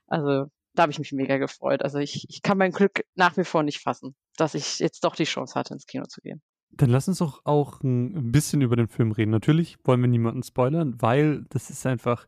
also 0.06 0.46
da 0.74 0.82
habe 0.82 0.92
ich 0.92 0.98
mich 0.98 1.12
mega 1.12 1.36
gefreut. 1.36 1.82
Also 1.82 1.98
ich, 1.98 2.26
ich 2.28 2.42
kann 2.42 2.58
mein 2.58 2.72
Glück 2.72 3.04
nach 3.14 3.36
wie 3.36 3.44
vor 3.44 3.62
nicht 3.62 3.80
fassen, 3.80 4.16
dass 4.36 4.54
ich 4.54 4.78
jetzt 4.78 5.04
doch 5.04 5.16
die 5.16 5.24
Chance 5.24 5.54
hatte, 5.54 5.74
ins 5.74 5.86
Kino 5.86 6.04
zu 6.06 6.20
gehen. 6.20 6.42
Dann 6.76 6.90
lass 6.90 7.08
uns 7.08 7.18
doch 7.18 7.42
auch 7.44 7.82
ein 7.82 8.32
bisschen 8.32 8.60
über 8.60 8.76
den 8.76 8.88
Film 8.88 9.12
reden. 9.12 9.30
Natürlich 9.30 9.76
wollen 9.84 10.00
wir 10.00 10.08
niemanden 10.08 10.42
spoilern, 10.42 11.00
weil 11.00 11.44
das 11.50 11.70
ist 11.70 11.86
einfach, 11.86 12.26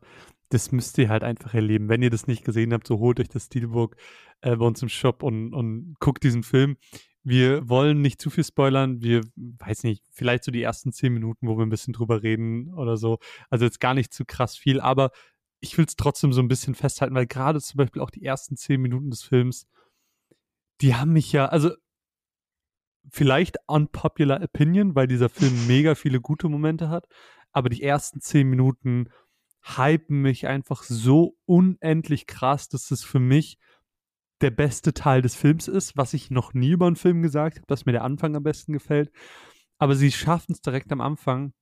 das 0.49 0.71
müsst 0.71 0.97
ihr 0.97 1.09
halt 1.09 1.23
einfach 1.23 1.53
erleben. 1.53 1.89
Wenn 1.89 2.01
ihr 2.01 2.09
das 2.09 2.27
nicht 2.27 2.45
gesehen 2.45 2.73
habt, 2.73 2.87
so 2.87 2.99
holt 2.99 3.19
euch 3.19 3.29
das 3.29 3.45
Steelbook 3.45 3.95
äh, 4.41 4.55
bei 4.55 4.65
uns 4.65 4.81
im 4.81 4.89
Shop 4.89 5.23
und, 5.23 5.53
und 5.53 5.95
guckt 5.99 6.23
diesen 6.23 6.43
Film. 6.43 6.77
Wir 7.23 7.67
wollen 7.67 8.01
nicht 8.01 8.21
zu 8.21 8.29
viel 8.29 8.45
spoilern. 8.45 9.01
Wir, 9.01 9.21
weiß 9.35 9.83
nicht, 9.83 10.05
vielleicht 10.11 10.45
so 10.45 10.51
die 10.51 10.61
ersten 10.61 10.93
zehn 10.93 11.13
Minuten, 11.13 11.47
wo 11.47 11.57
wir 11.57 11.65
ein 11.65 11.69
bisschen 11.69 11.93
drüber 11.93 12.23
reden 12.23 12.73
oder 12.73 12.95
so. 12.95 13.17
Also 13.49 13.65
jetzt 13.65 13.81
gar 13.81 13.93
nicht 13.93 14.13
zu 14.13 14.23
krass 14.23 14.55
viel, 14.55 14.79
aber 14.79 15.11
ich 15.59 15.77
will 15.77 15.85
es 15.85 15.95
trotzdem 15.95 16.31
so 16.31 16.41
ein 16.41 16.47
bisschen 16.47 16.75
festhalten, 16.75 17.15
weil 17.15 17.27
gerade 17.27 17.59
zum 17.59 17.77
Beispiel 17.77 18.01
auch 18.01 18.11
die 18.11 18.23
ersten 18.23 18.55
zehn 18.55 18.79
Minuten 18.79 19.09
des 19.09 19.23
Films, 19.23 19.67
die 20.81 20.95
haben 20.95 21.13
mich 21.13 21.31
ja, 21.31 21.47
also 21.47 21.71
vielleicht 23.09 23.57
unpopular 23.67 24.41
opinion, 24.41 24.95
weil 24.95 25.07
dieser 25.07 25.29
Film 25.29 25.67
mega 25.67 25.95
viele 25.95 26.21
gute 26.21 26.49
Momente 26.49 26.89
hat, 26.89 27.07
aber 27.51 27.69
die 27.69 27.83
ersten 27.83 28.21
zehn 28.21 28.49
Minuten 28.49 29.09
hypen 29.75 30.21
mich 30.21 30.47
einfach 30.47 30.83
so 30.83 31.35
unendlich 31.45 32.25
krass, 32.27 32.69
dass 32.69 32.91
es 32.91 33.03
für 33.03 33.19
mich 33.19 33.57
der 34.41 34.51
beste 34.51 34.93
Teil 34.93 35.21
des 35.21 35.35
Films 35.35 35.67
ist, 35.67 35.97
was 35.97 36.13
ich 36.13 36.29
noch 36.29 36.53
nie 36.53 36.71
über 36.71 36.87
einen 36.87 36.95
Film 36.95 37.21
gesagt 37.21 37.57
habe, 37.57 37.67
dass 37.67 37.85
mir 37.85 37.91
der 37.91 38.03
Anfang 38.03 38.35
am 38.35 38.43
besten 38.43 38.71
gefällt. 38.71 39.11
Aber 39.79 39.95
sie 39.95 40.11
schaffen 40.11 40.53
es 40.53 40.61
direkt 40.61 40.91
am 40.91 41.01
Anfang, 41.01 41.53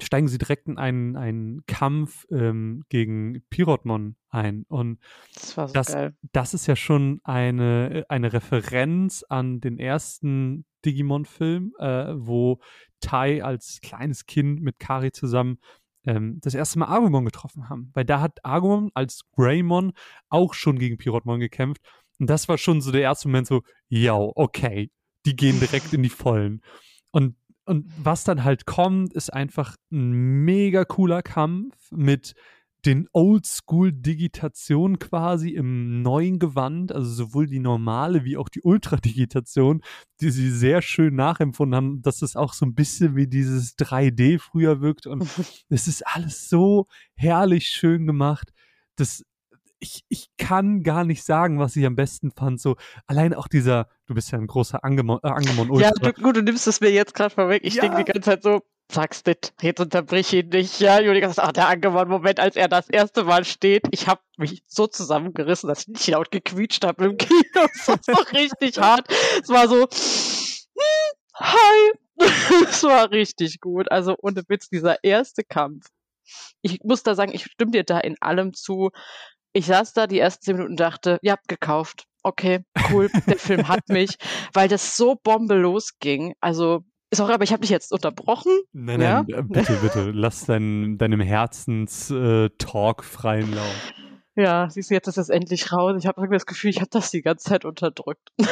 steigen 0.00 0.28
sie 0.28 0.38
direkt 0.38 0.68
in 0.68 0.78
einen, 0.78 1.16
einen 1.16 1.64
Kampf 1.66 2.26
ähm, 2.30 2.82
gegen 2.88 3.42
Pirotmon 3.50 4.16
ein. 4.30 4.64
Und 4.68 4.98
Das 5.34 5.56
war 5.56 5.68
so 5.68 5.74
Das- 5.74 5.92
geil. 5.92 6.14
das 6.32 6.54
ist 6.54 6.66
ja 6.66 6.76
schon 6.76 7.20
eine, 7.24 8.04
eine 8.08 8.32
Referenz 8.32 9.24
an 9.28 9.60
den 9.60 9.78
ersten 9.78 10.64
Digimon-Film, 10.84 11.72
äh, 11.78 12.14
wo 12.16 12.60
Tai 13.00 13.42
als 13.42 13.80
kleines 13.82 14.26
Kind 14.26 14.60
mit 14.62 14.78
Kari 14.78 15.12
zusammen 15.12 15.58
ähm, 16.06 16.38
das 16.40 16.54
erste 16.54 16.78
Mal 16.78 16.86
Agumon 16.88 17.24
getroffen 17.24 17.68
haben. 17.68 17.90
Weil 17.94 18.04
da 18.04 18.20
hat 18.20 18.44
Agumon 18.44 18.90
als 18.94 19.22
Greymon 19.32 19.92
auch 20.28 20.54
schon 20.54 20.78
gegen 20.78 20.98
Pirotmon 20.98 21.40
gekämpft. 21.40 21.82
Und 22.18 22.30
das 22.30 22.48
war 22.48 22.56
schon 22.58 22.80
so 22.80 22.92
der 22.92 23.02
erste 23.02 23.28
Moment 23.28 23.46
so, 23.48 23.62
ja, 23.88 24.14
okay, 24.14 24.90
die 25.26 25.36
gehen 25.36 25.58
direkt 25.60 25.92
in 25.92 26.02
die 26.02 26.08
Vollen. 26.08 26.62
Und, 27.10 27.36
und 27.66 27.86
was 28.02 28.24
dann 28.24 28.44
halt 28.44 28.64
kommt, 28.64 29.12
ist 29.12 29.32
einfach 29.32 29.76
ein 29.90 30.44
mega 30.44 30.84
cooler 30.84 31.22
Kampf 31.22 31.74
mit 31.90 32.34
den 32.84 33.08
Oldschool-Digitation 33.12 35.00
quasi 35.00 35.50
im 35.50 36.02
neuen 36.02 36.38
Gewand, 36.38 36.92
also 36.92 37.10
sowohl 37.10 37.46
die 37.46 37.58
normale 37.58 38.24
wie 38.24 38.36
auch 38.36 38.48
die 38.48 38.60
Ultra-Digitation, 38.62 39.82
die 40.20 40.30
sie 40.30 40.50
sehr 40.50 40.82
schön 40.82 41.16
nachempfunden 41.16 41.74
haben, 41.74 42.02
dass 42.02 42.22
es 42.22 42.36
auch 42.36 42.52
so 42.52 42.64
ein 42.64 42.74
bisschen 42.74 43.16
wie 43.16 43.26
dieses 43.26 43.76
3D 43.76 44.38
früher 44.38 44.80
wirkt. 44.80 45.08
Und 45.08 45.22
es 45.68 45.88
ist 45.88 46.06
alles 46.06 46.48
so 46.48 46.86
herrlich 47.16 47.66
schön 47.66 48.06
gemacht, 48.06 48.52
dass 48.94 49.24
ich, 49.78 50.04
ich 50.08 50.28
kann 50.38 50.82
gar 50.82 51.04
nicht 51.04 51.22
sagen, 51.24 51.58
was 51.58 51.76
ich 51.76 51.84
am 51.84 51.96
besten 51.96 52.30
fand. 52.30 52.60
So 52.60 52.76
allein 53.06 53.34
auch 53.34 53.48
dieser, 53.48 53.88
du 54.06 54.14
bist 54.14 54.30
ja 54.32 54.38
ein 54.38 54.46
großer 54.46 54.84
Angemon, 54.84 55.20
äh, 55.22 55.28
Angemon 55.28 55.70
Ultra. 55.70 55.88
Ja, 55.88 56.12
du, 56.12 56.22
gut, 56.22 56.36
du 56.36 56.42
nimmst 56.42 56.66
es 56.66 56.80
mir 56.80 56.90
jetzt 56.90 57.14
gerade 57.14 57.34
vorweg. 57.34 57.62
Ich 57.64 57.74
Ja. 57.74 57.82
denke 57.82 57.98
die 57.98 58.04
ganze 58.04 58.22
Zeit 58.22 58.42
so, 58.42 58.62
sag's 58.90 59.24
nicht, 59.26 59.52
jetzt 59.60 59.80
unterbrich 59.80 60.32
ihn 60.32 60.48
nicht. 60.48 60.80
Ja, 60.80 61.00
Julika 61.00 61.28
sagt, 61.30 61.48
ach, 61.48 61.52
der 61.52 61.68
Angewandt-Moment, 61.68 62.40
als 62.40 62.56
er 62.56 62.68
das 62.68 62.88
erste 62.88 63.24
Mal 63.24 63.44
steht, 63.44 63.82
ich 63.90 64.06
habe 64.06 64.20
mich 64.38 64.62
so 64.66 64.86
zusammengerissen, 64.86 65.68
dass 65.68 65.80
ich 65.82 65.88
nicht 65.88 66.06
laut 66.08 66.30
gequietscht 66.30 66.84
habe 66.84 67.06
im 67.06 67.16
Kino. 67.16 67.34
Das 67.86 67.88
war 68.08 68.32
richtig 68.32 68.78
hart. 68.78 69.08
Es 69.42 69.48
war 69.48 69.68
so, 69.68 69.82
hm, 69.82 71.16
hi. 71.34 71.92
Es 72.70 72.82
war 72.82 73.10
richtig 73.10 73.60
gut. 73.60 73.90
Also 73.90 74.16
ohne 74.22 74.42
Witz, 74.48 74.68
dieser 74.70 75.04
erste 75.04 75.44
Kampf. 75.44 75.86
Ich 76.62 76.80
muss 76.82 77.02
da 77.02 77.14
sagen, 77.14 77.32
ich 77.34 77.44
stimme 77.44 77.72
dir 77.72 77.84
da 77.84 77.98
in 77.98 78.16
allem 78.20 78.54
zu. 78.54 78.90
Ich 79.56 79.64
saß 79.64 79.94
da 79.94 80.06
die 80.06 80.18
ersten 80.18 80.42
zehn 80.44 80.56
Minuten 80.56 80.72
und 80.72 80.80
dachte, 80.80 81.18
ihr 81.22 81.32
habt 81.32 81.48
gekauft. 81.48 82.04
okay, 82.22 82.62
cool, 82.90 83.08
der 83.26 83.38
Film 83.38 83.68
hat 83.68 83.80
mich, 83.88 84.18
weil 84.52 84.68
das 84.68 84.98
so 84.98 85.14
bombelos 85.14 85.98
ging. 85.98 86.34
Also 86.40 86.84
Sorry, 87.14 87.32
aber 87.32 87.44
ich 87.44 87.52
habe 87.52 87.62
dich 87.62 87.70
jetzt 87.70 87.90
unterbrochen. 87.90 88.52
Nein, 88.72 89.00
nein, 89.00 89.24
ja? 89.28 89.38
Äh, 89.38 89.42
bitte, 89.44 89.78
bitte, 89.80 90.10
lass 90.10 90.44
dein, 90.44 90.98
deinem 90.98 91.20
Herzens-Talk 91.20 93.00
äh, 93.00 93.04
freien 93.04 93.54
Lauf. 93.54 93.92
Ja, 94.34 94.68
siehst 94.68 94.90
du, 94.90 94.94
jetzt 94.94 95.06
ist 95.06 95.16
es 95.16 95.30
endlich 95.30 95.72
raus. 95.72 95.94
Ich 95.98 96.06
habe 96.06 96.28
das 96.28 96.44
Gefühl, 96.44 96.68
ich 96.68 96.80
habe 96.80 96.90
das 96.90 97.10
die 97.10 97.22
ganze 97.22 97.48
Zeit 97.48 97.64
unterdrückt. 97.64 98.32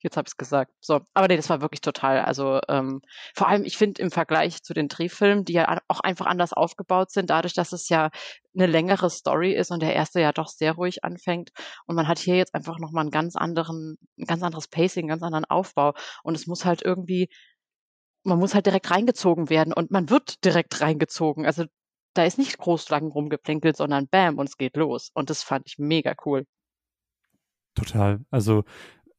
Jetzt 0.00 0.16
habe 0.16 0.26
ich 0.26 0.32
es 0.32 0.36
gesagt. 0.36 0.72
So, 0.80 1.00
aber 1.14 1.28
nee, 1.28 1.36
das 1.36 1.50
war 1.50 1.60
wirklich 1.60 1.80
total. 1.80 2.20
Also 2.20 2.60
ähm, 2.68 3.00
vor 3.34 3.48
allem, 3.48 3.64
ich 3.64 3.76
finde 3.76 4.02
im 4.02 4.10
Vergleich 4.10 4.62
zu 4.62 4.74
den 4.74 4.88
Drehfilmen, 4.88 5.44
die 5.44 5.54
ja 5.54 5.78
auch 5.88 6.00
einfach 6.00 6.26
anders 6.26 6.52
aufgebaut 6.52 7.10
sind, 7.10 7.30
dadurch, 7.30 7.54
dass 7.54 7.72
es 7.72 7.88
ja 7.88 8.10
eine 8.54 8.66
längere 8.66 9.10
Story 9.10 9.52
ist 9.52 9.70
und 9.70 9.82
der 9.82 9.94
erste 9.94 10.20
ja 10.20 10.32
doch 10.32 10.48
sehr 10.48 10.72
ruhig 10.72 11.04
anfängt 11.04 11.50
und 11.86 11.96
man 11.96 12.08
hat 12.08 12.18
hier 12.18 12.36
jetzt 12.36 12.54
einfach 12.54 12.78
nochmal 12.78 13.02
einen 13.02 13.10
ganz 13.10 13.36
anderen, 13.36 13.98
ein 14.18 14.26
ganz 14.26 14.42
anderes 14.42 14.68
Pacing, 14.68 15.04
einen 15.04 15.08
ganz 15.08 15.22
anderen 15.22 15.44
Aufbau 15.46 15.94
und 16.22 16.34
es 16.34 16.46
muss 16.46 16.64
halt 16.64 16.82
irgendwie, 16.82 17.28
man 18.24 18.38
muss 18.38 18.54
halt 18.54 18.66
direkt 18.66 18.90
reingezogen 18.90 19.50
werden 19.50 19.72
und 19.72 19.90
man 19.90 20.10
wird 20.10 20.44
direkt 20.44 20.80
reingezogen. 20.80 21.46
Also 21.46 21.64
da 22.14 22.24
ist 22.24 22.38
nicht 22.38 22.58
groß 22.58 22.90
lang 22.90 23.10
rumgeplänkelt, 23.10 23.76
sondern 23.76 24.08
bam 24.08 24.38
und 24.38 24.48
es 24.48 24.56
geht 24.58 24.76
los 24.76 25.10
und 25.14 25.30
das 25.30 25.42
fand 25.42 25.66
ich 25.66 25.78
mega 25.78 26.14
cool. 26.26 26.44
Total. 27.74 28.20
Also 28.30 28.64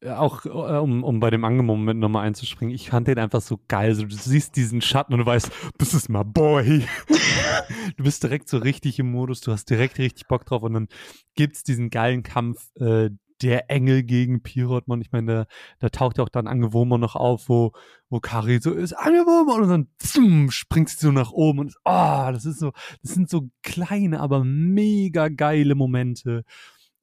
auch 0.06 0.44
äh, 0.44 0.48
um, 0.48 1.04
um 1.04 1.20
bei 1.20 1.30
dem 1.30 1.44
Ange-Moment 1.44 2.00
nochmal 2.00 2.26
einzuspringen, 2.26 2.74
ich 2.74 2.90
fand 2.90 3.08
den 3.08 3.18
einfach 3.18 3.40
so 3.40 3.58
geil. 3.68 3.94
So, 3.94 4.04
du 4.04 4.14
siehst 4.14 4.56
diesen 4.56 4.80
Schatten 4.80 5.14
und 5.14 5.20
du 5.20 5.26
weißt, 5.26 5.50
das 5.78 5.94
ist 5.94 6.08
my 6.08 6.24
boy. 6.24 6.86
du 7.96 8.04
bist 8.04 8.22
direkt 8.22 8.48
so 8.48 8.58
richtig 8.58 8.98
im 8.98 9.10
Modus, 9.10 9.40
du 9.40 9.52
hast 9.52 9.70
direkt 9.70 9.98
richtig 9.98 10.26
Bock 10.28 10.44
drauf 10.44 10.62
und 10.62 10.74
dann 10.74 10.88
gibt's 11.34 11.64
diesen 11.64 11.90
geilen 11.90 12.22
Kampf, 12.22 12.70
äh, 12.76 13.10
der 13.42 13.70
Engel 13.70 14.02
gegen 14.02 14.42
Pirotmon. 14.42 15.00
Ich 15.00 15.12
meine, 15.12 15.32
da, 15.32 15.46
da 15.80 15.88
taucht 15.90 16.18
ja 16.18 16.24
auch 16.24 16.28
dann 16.28 16.46
Angewurmer 16.46 16.98
noch 16.98 17.16
auf, 17.16 17.48
wo, 17.48 17.72
wo 18.08 18.20
Kari 18.20 18.60
so 18.60 18.72
ist, 18.72 18.92
Angewurmer 18.92 19.56
und 19.56 19.68
dann 19.68 19.88
zum, 19.98 20.50
springt 20.50 20.88
sie 20.88 20.98
so 20.98 21.12
nach 21.12 21.32
oben 21.32 21.58
und 21.58 21.74
oh, 21.84 22.28
das 22.32 22.46
ist 22.46 22.58
so, 22.58 22.72
das 23.02 23.14
sind 23.14 23.28
so 23.28 23.50
kleine, 23.62 24.20
aber 24.20 24.44
mega 24.44 25.28
geile 25.28 25.74
Momente 25.74 26.44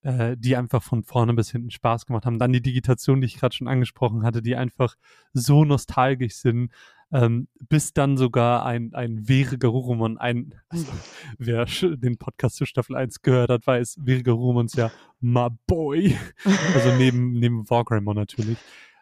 äh, 0.04 0.36
die 0.38 0.56
einfach 0.56 0.82
von 0.82 1.04
vorne 1.04 1.34
bis 1.34 1.52
hinten 1.52 1.72
Spaß 1.72 2.06
gemacht 2.06 2.26
haben. 2.26 2.40
Dann 2.40 2.54
die 2.54 2.62
Digitation, 2.62 3.22
die 3.22 3.28
ich 3.28 3.38
gerade 3.38 3.56
schon 3.56 3.68
angesprochen 3.68 4.24
hatte, 4.24 4.42
die 4.42 4.56
einfach 4.56 4.96
so 5.34 5.66
nostalgisch 5.66 6.36
sind. 6.36 6.72
Ähm, 7.14 7.50
bis 7.68 7.92
dann 7.92 8.16
sogar 8.16 8.66
ein, 8.66 8.94
ein 8.94 9.28
Vere 9.28 9.58
Garurumon, 9.58 10.18
ein, 10.18 10.56
also, 10.70 10.88
wer 11.38 11.66
den 11.66 12.18
Podcast 12.18 12.56
zu 12.56 12.66
Staffel 12.66 12.96
1 12.96 13.22
gehört 13.22 13.50
hat, 13.50 13.68
weiß, 13.68 13.98
Vere 14.06 14.24
Garurumon 14.24 14.68
ist 14.68 14.78
ja 14.78 14.92
my 15.20 15.50
boy. 15.68 16.18
also 16.74 16.96
neben, 16.96 17.34
neben 17.34 17.70
Wargreymon 17.70 18.16
natürlich. 18.16 18.58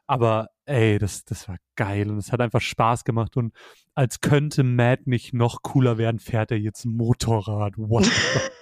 Aber 0.07 0.49
ey, 0.65 0.97
das, 0.97 1.23
das 1.23 1.47
war 1.47 1.57
geil 1.75 2.09
und 2.09 2.17
es 2.17 2.31
hat 2.31 2.41
einfach 2.41 2.61
Spaß 2.61 3.03
gemacht 3.03 3.37
und 3.37 3.53
als 3.93 4.21
könnte 4.21 4.63
Matt 4.63 5.05
nicht 5.05 5.35
noch 5.35 5.61
cooler 5.61 5.99
werden, 5.99 6.19
fährt 6.19 6.49
er 6.49 6.57
jetzt 6.57 6.85
Motorrad. 6.85 7.77
What? 7.77 8.09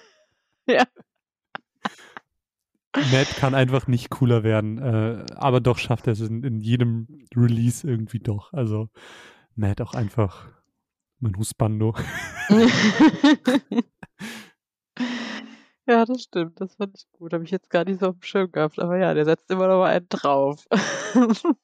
ja. 0.68 0.84
Matt 3.12 3.28
kann 3.38 3.54
einfach 3.56 3.88
nicht 3.88 4.10
cooler 4.10 4.44
werden, 4.44 4.78
äh, 4.78 5.26
aber 5.36 5.60
doch 5.62 5.78
schafft 5.78 6.08
er 6.08 6.14
es 6.14 6.22
in, 6.22 6.44
in, 6.44 6.60
jedem 6.60 7.08
Release 7.36 7.88
irgendwie 7.88 8.20
doch. 8.20 8.54
Also 8.54 8.90
Matt 9.56 9.82
auch 9.82 9.94
einfach 9.94 10.48
mein 11.20 11.38
Husbando. 11.38 11.96
ja, 15.88 16.06
das 16.06 16.24
stimmt, 16.24 16.60
das 16.62 16.76
fand 16.76 16.98
ich 16.98 17.06
gut. 17.12 17.34
Habe 17.34 17.44
ich 17.44 17.52
jetzt 17.52 17.70
gar 17.70 17.84
nicht 17.86 18.00
so 18.00 18.08
auf 18.08 18.16
dem 18.16 18.24
Schirm 18.24 18.52
gehabt, 18.52 18.80
aber 18.80 18.98
ja, 18.98 19.14
der 19.14 19.26
setzt 19.26 19.52
immer 19.52 19.68
noch 19.68 19.80
mal 19.80 19.92
einen 19.92 20.10
drauf. 20.10 20.66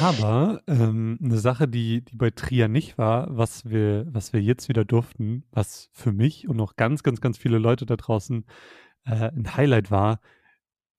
aber 0.00 0.62
ähm, 0.66 1.18
eine 1.22 1.38
Sache, 1.38 1.68
die, 1.68 2.04
die 2.04 2.16
bei 2.16 2.30
Tria 2.30 2.68
nicht 2.68 2.98
war, 2.98 3.26
was 3.30 3.68
wir, 3.68 4.06
was 4.10 4.32
wir 4.32 4.40
jetzt 4.42 4.68
wieder 4.68 4.84
durften, 4.84 5.44
was 5.50 5.90
für 5.92 6.12
mich 6.12 6.48
und 6.48 6.56
noch 6.56 6.76
ganz, 6.76 7.02
ganz, 7.02 7.20
ganz 7.20 7.38
viele 7.38 7.58
Leute 7.58 7.86
da 7.86 7.96
draußen 7.96 8.44
äh, 9.04 9.30
ein 9.30 9.56
Highlight 9.56 9.90
war, 9.90 10.20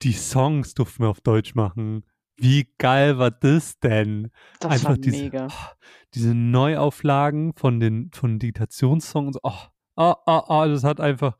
die 0.03 0.13
Songs 0.13 0.74
durften 0.74 1.03
wir 1.03 1.10
auf 1.10 1.22
Deutsch 1.22 1.55
machen. 1.55 2.03
Wie 2.38 2.67
geil 2.77 3.17
war 3.20 3.31
das 3.31 3.79
denn? 3.79 4.31
Das 4.60 4.71
Einfach 4.71 4.89
war 4.89 4.97
diese, 4.97 5.23
mega. 5.23 5.47
Oh, 5.47 5.76
diese 6.13 6.34
Neuauflagen 6.34 7.54
von 7.56 7.80
den 7.80 8.10
von 8.13 8.39
Digitationssongs. 8.39 9.38
Oh, 9.43 9.54
oh, 9.95 10.15
oh, 10.26 10.41
oh, 10.47 10.65
das 10.65 10.84
hat 10.84 10.99
einfach, 10.99 11.38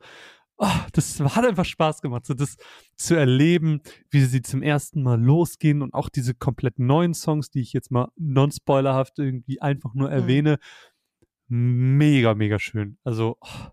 oh, 0.58 0.68
das 0.92 1.18
hat 1.18 1.44
einfach 1.44 1.64
Spaß 1.64 2.02
gemacht, 2.02 2.26
so 2.26 2.34
das 2.34 2.56
zu 2.96 3.16
erleben, 3.16 3.80
wie 4.10 4.20
sie 4.20 4.42
zum 4.42 4.62
ersten 4.62 5.02
Mal 5.02 5.20
losgehen 5.20 5.82
und 5.82 5.92
auch 5.92 6.08
diese 6.08 6.34
komplett 6.34 6.78
neuen 6.78 7.14
Songs, 7.14 7.50
die 7.50 7.60
ich 7.60 7.72
jetzt 7.72 7.90
mal 7.90 8.08
non-spoilerhaft 8.16 9.18
irgendwie 9.18 9.60
einfach 9.60 9.94
nur 9.94 10.08
mhm. 10.08 10.14
erwähne. 10.14 10.58
Mhm. 11.48 11.98
Mega, 11.98 12.34
mega 12.34 12.58
schön. 12.58 12.96
Also, 13.02 13.38
oh, 13.40 13.70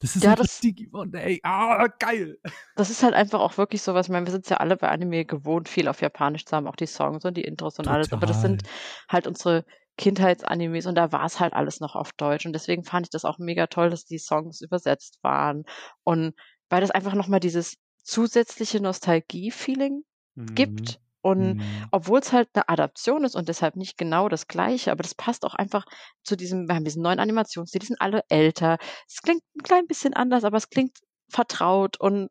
das 0.00 0.16
ist 0.16 0.24
ja, 0.24 0.34
das, 0.34 0.60
Digimon, 0.60 1.12
ey. 1.12 1.40
Ah, 1.42 1.86
geil. 1.98 2.38
Das 2.74 2.88
ist 2.88 3.02
halt 3.02 3.12
einfach 3.12 3.40
auch 3.40 3.58
wirklich 3.58 3.82
so 3.82 3.92
was. 3.92 4.06
Ich 4.06 4.12
meine, 4.12 4.26
wir 4.26 4.32
sind 4.32 4.48
ja 4.48 4.56
alle 4.56 4.76
bei 4.76 4.88
Anime 4.88 5.26
gewohnt, 5.26 5.68
viel 5.68 5.88
auf 5.88 6.00
Japanisch 6.00 6.46
zu 6.46 6.56
haben, 6.56 6.66
auch 6.66 6.76
die 6.76 6.86
Songs 6.86 7.24
und 7.26 7.36
die 7.36 7.44
Intros 7.44 7.78
und 7.78 7.84
Total. 7.84 7.96
alles. 7.96 8.12
Aber 8.12 8.26
das 8.26 8.40
sind 8.40 8.62
halt 9.08 9.26
unsere 9.26 9.64
Kindheitsanimes 9.98 10.86
und 10.86 10.94
da 10.94 11.12
war 11.12 11.26
es 11.26 11.38
halt 11.38 11.52
alles 11.52 11.80
noch 11.80 11.94
auf 11.94 12.12
Deutsch. 12.12 12.46
Und 12.46 12.54
deswegen 12.54 12.82
fand 12.82 13.06
ich 13.06 13.10
das 13.10 13.26
auch 13.26 13.38
mega 13.38 13.66
toll, 13.66 13.90
dass 13.90 14.06
die 14.06 14.18
Songs 14.18 14.62
übersetzt 14.62 15.18
waren. 15.22 15.64
Und 16.02 16.32
weil 16.70 16.80
das 16.80 16.90
einfach 16.90 17.14
nochmal 17.14 17.40
dieses 17.40 17.76
zusätzliche 18.02 18.80
Nostalgie-Feeling 18.80 20.02
mhm. 20.34 20.54
gibt 20.54 21.00
und 21.22 21.56
mhm. 21.56 21.86
obwohl 21.90 22.20
es 22.20 22.32
halt 22.32 22.48
eine 22.54 22.68
Adaption 22.68 23.24
ist 23.24 23.34
und 23.34 23.48
deshalb 23.48 23.76
nicht 23.76 23.98
genau 23.98 24.28
das 24.28 24.46
Gleiche, 24.46 24.90
aber 24.90 25.02
das 25.02 25.14
passt 25.14 25.44
auch 25.44 25.54
einfach 25.54 25.84
zu 26.24 26.36
diesem, 26.36 26.68
wir 26.68 26.74
haben 26.74 26.84
diesen 26.84 27.02
neuen 27.02 27.20
Animationsstil, 27.20 27.80
die 27.80 27.86
sind 27.86 28.00
alle 28.00 28.24
älter. 28.28 28.78
Es 29.06 29.20
klingt 29.22 29.42
ein 29.56 29.62
klein 29.62 29.86
bisschen 29.86 30.14
anders, 30.14 30.44
aber 30.44 30.56
es 30.56 30.70
klingt 30.70 30.98
vertraut 31.28 32.00
und 32.00 32.28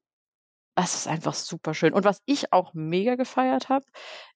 das 0.76 0.96
ist 0.96 1.08
einfach 1.08 1.34
super 1.34 1.74
schön. 1.74 1.94
Und 1.94 2.06
was 2.06 2.22
ich 2.26 2.54
auch 2.54 2.74
mega 2.74 3.16
gefeiert 3.16 3.70
habe, 3.70 3.86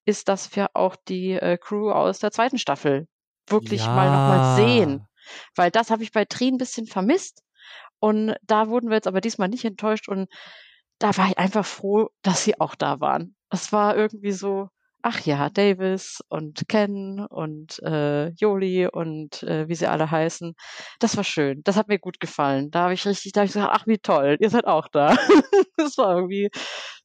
ist, 0.06 0.28
dass 0.28 0.56
wir 0.56 0.72
auch 0.74 0.98
die 1.08 1.32
äh, 1.32 1.58
Crew 1.58 1.90
aus 1.90 2.20
der 2.20 2.32
zweiten 2.32 2.58
Staffel 2.58 3.08
wirklich 3.48 3.82
ja. 3.86 3.96
mal 3.96 4.08
nochmal 4.08 4.56
sehen. 4.58 5.08
Weil 5.56 5.72
das 5.72 5.90
habe 5.90 6.04
ich 6.04 6.12
bei 6.12 6.26
Tri 6.26 6.50
ein 6.50 6.58
bisschen 6.58 6.86
vermisst. 6.86 7.44
Und 8.00 8.36
da 8.42 8.68
wurden 8.68 8.90
wir 8.90 8.96
jetzt 8.96 9.08
aber 9.08 9.22
diesmal 9.22 9.48
nicht 9.48 9.64
enttäuscht. 9.64 10.10
Und 10.10 10.28
da 11.04 11.18
war 11.18 11.28
ich 11.28 11.38
einfach 11.38 11.66
froh, 11.66 12.10
dass 12.22 12.44
sie 12.44 12.60
auch 12.60 12.76
da 12.76 13.00
waren 13.00 13.36
es 13.54 13.72
war 13.72 13.96
irgendwie 13.96 14.32
so, 14.32 14.70
ach 15.04 15.22
ja, 15.22 15.50
Davis 15.50 16.22
und 16.28 16.68
Ken 16.68 17.20
und 17.20 17.80
äh, 17.84 18.30
Joli 18.30 18.88
und 18.88 19.44
äh, 19.44 19.70
wie 19.70 19.76
sie 19.76 19.88
alle 19.88 20.10
heißen. 20.10 20.56
Das 21.00 21.16
war 21.18 21.24
schön. 21.24 21.62
Das 21.64 21.78
hat 21.78 21.88
mir 21.88 22.00
gut 22.00 22.20
gefallen. 22.20 22.72
Da 22.72 22.84
habe 22.84 22.96
ich 22.96 23.06
richtig, 23.06 23.32
da 23.32 23.42
habe 23.42 23.46
ich 23.46 23.54
gesagt, 23.54 23.72
ach 23.74 23.86
wie 23.86 24.00
toll, 24.00 24.38
ihr 24.40 24.50
seid 24.50 24.66
auch 24.66 24.88
da. 24.88 25.16
das 25.78 25.98
war 25.98 26.16
irgendwie 26.16 26.50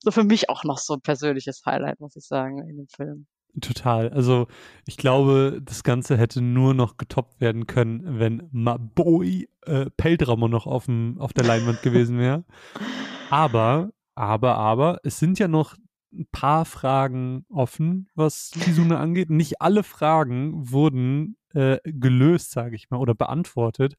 so 0.00 0.11
für 0.11 0.24
mich 0.24 0.48
auch 0.48 0.64
noch 0.64 0.78
so 0.78 0.94
ein 0.94 1.02
persönliches 1.02 1.62
Highlight, 1.66 2.00
muss 2.00 2.16
ich 2.16 2.26
sagen, 2.26 2.66
in 2.66 2.78
dem 2.78 2.88
Film. 2.88 3.26
Total. 3.61 4.08
Also 4.11 4.46
ich 4.87 4.96
glaube, 4.96 5.61
das 5.62 5.82
Ganze 5.82 6.16
hätte 6.16 6.40
nur 6.40 6.72
noch 6.72 6.96
getoppt 6.96 7.40
werden 7.40 7.66
können, 7.66 8.18
wenn 8.18 8.48
Maboi 8.52 9.48
äh, 9.66 9.87
Peldrammer 9.96 10.48
noch 10.48 10.66
auf, 10.66 10.87
dem, 10.87 11.16
auf 11.18 11.32
der 11.32 11.44
Leinwand 11.44 11.82
gewesen 11.82 12.18
wäre. 12.18 12.44
Aber, 13.30 13.90
aber, 14.14 14.56
aber, 14.56 15.00
es 15.04 15.18
sind 15.18 15.38
ja 15.38 15.48
noch 15.48 15.76
ein 16.12 16.26
paar 16.32 16.64
Fragen 16.64 17.44
offen, 17.50 18.08
was 18.14 18.50
Kizune 18.52 18.98
angeht. 18.98 19.30
Nicht 19.30 19.60
alle 19.60 19.82
Fragen 19.82 20.70
wurden 20.70 21.36
äh, 21.52 21.78
gelöst, 21.84 22.50
sage 22.50 22.76
ich 22.76 22.90
mal, 22.90 22.98
oder 22.98 23.14
beantwortet. 23.14 23.96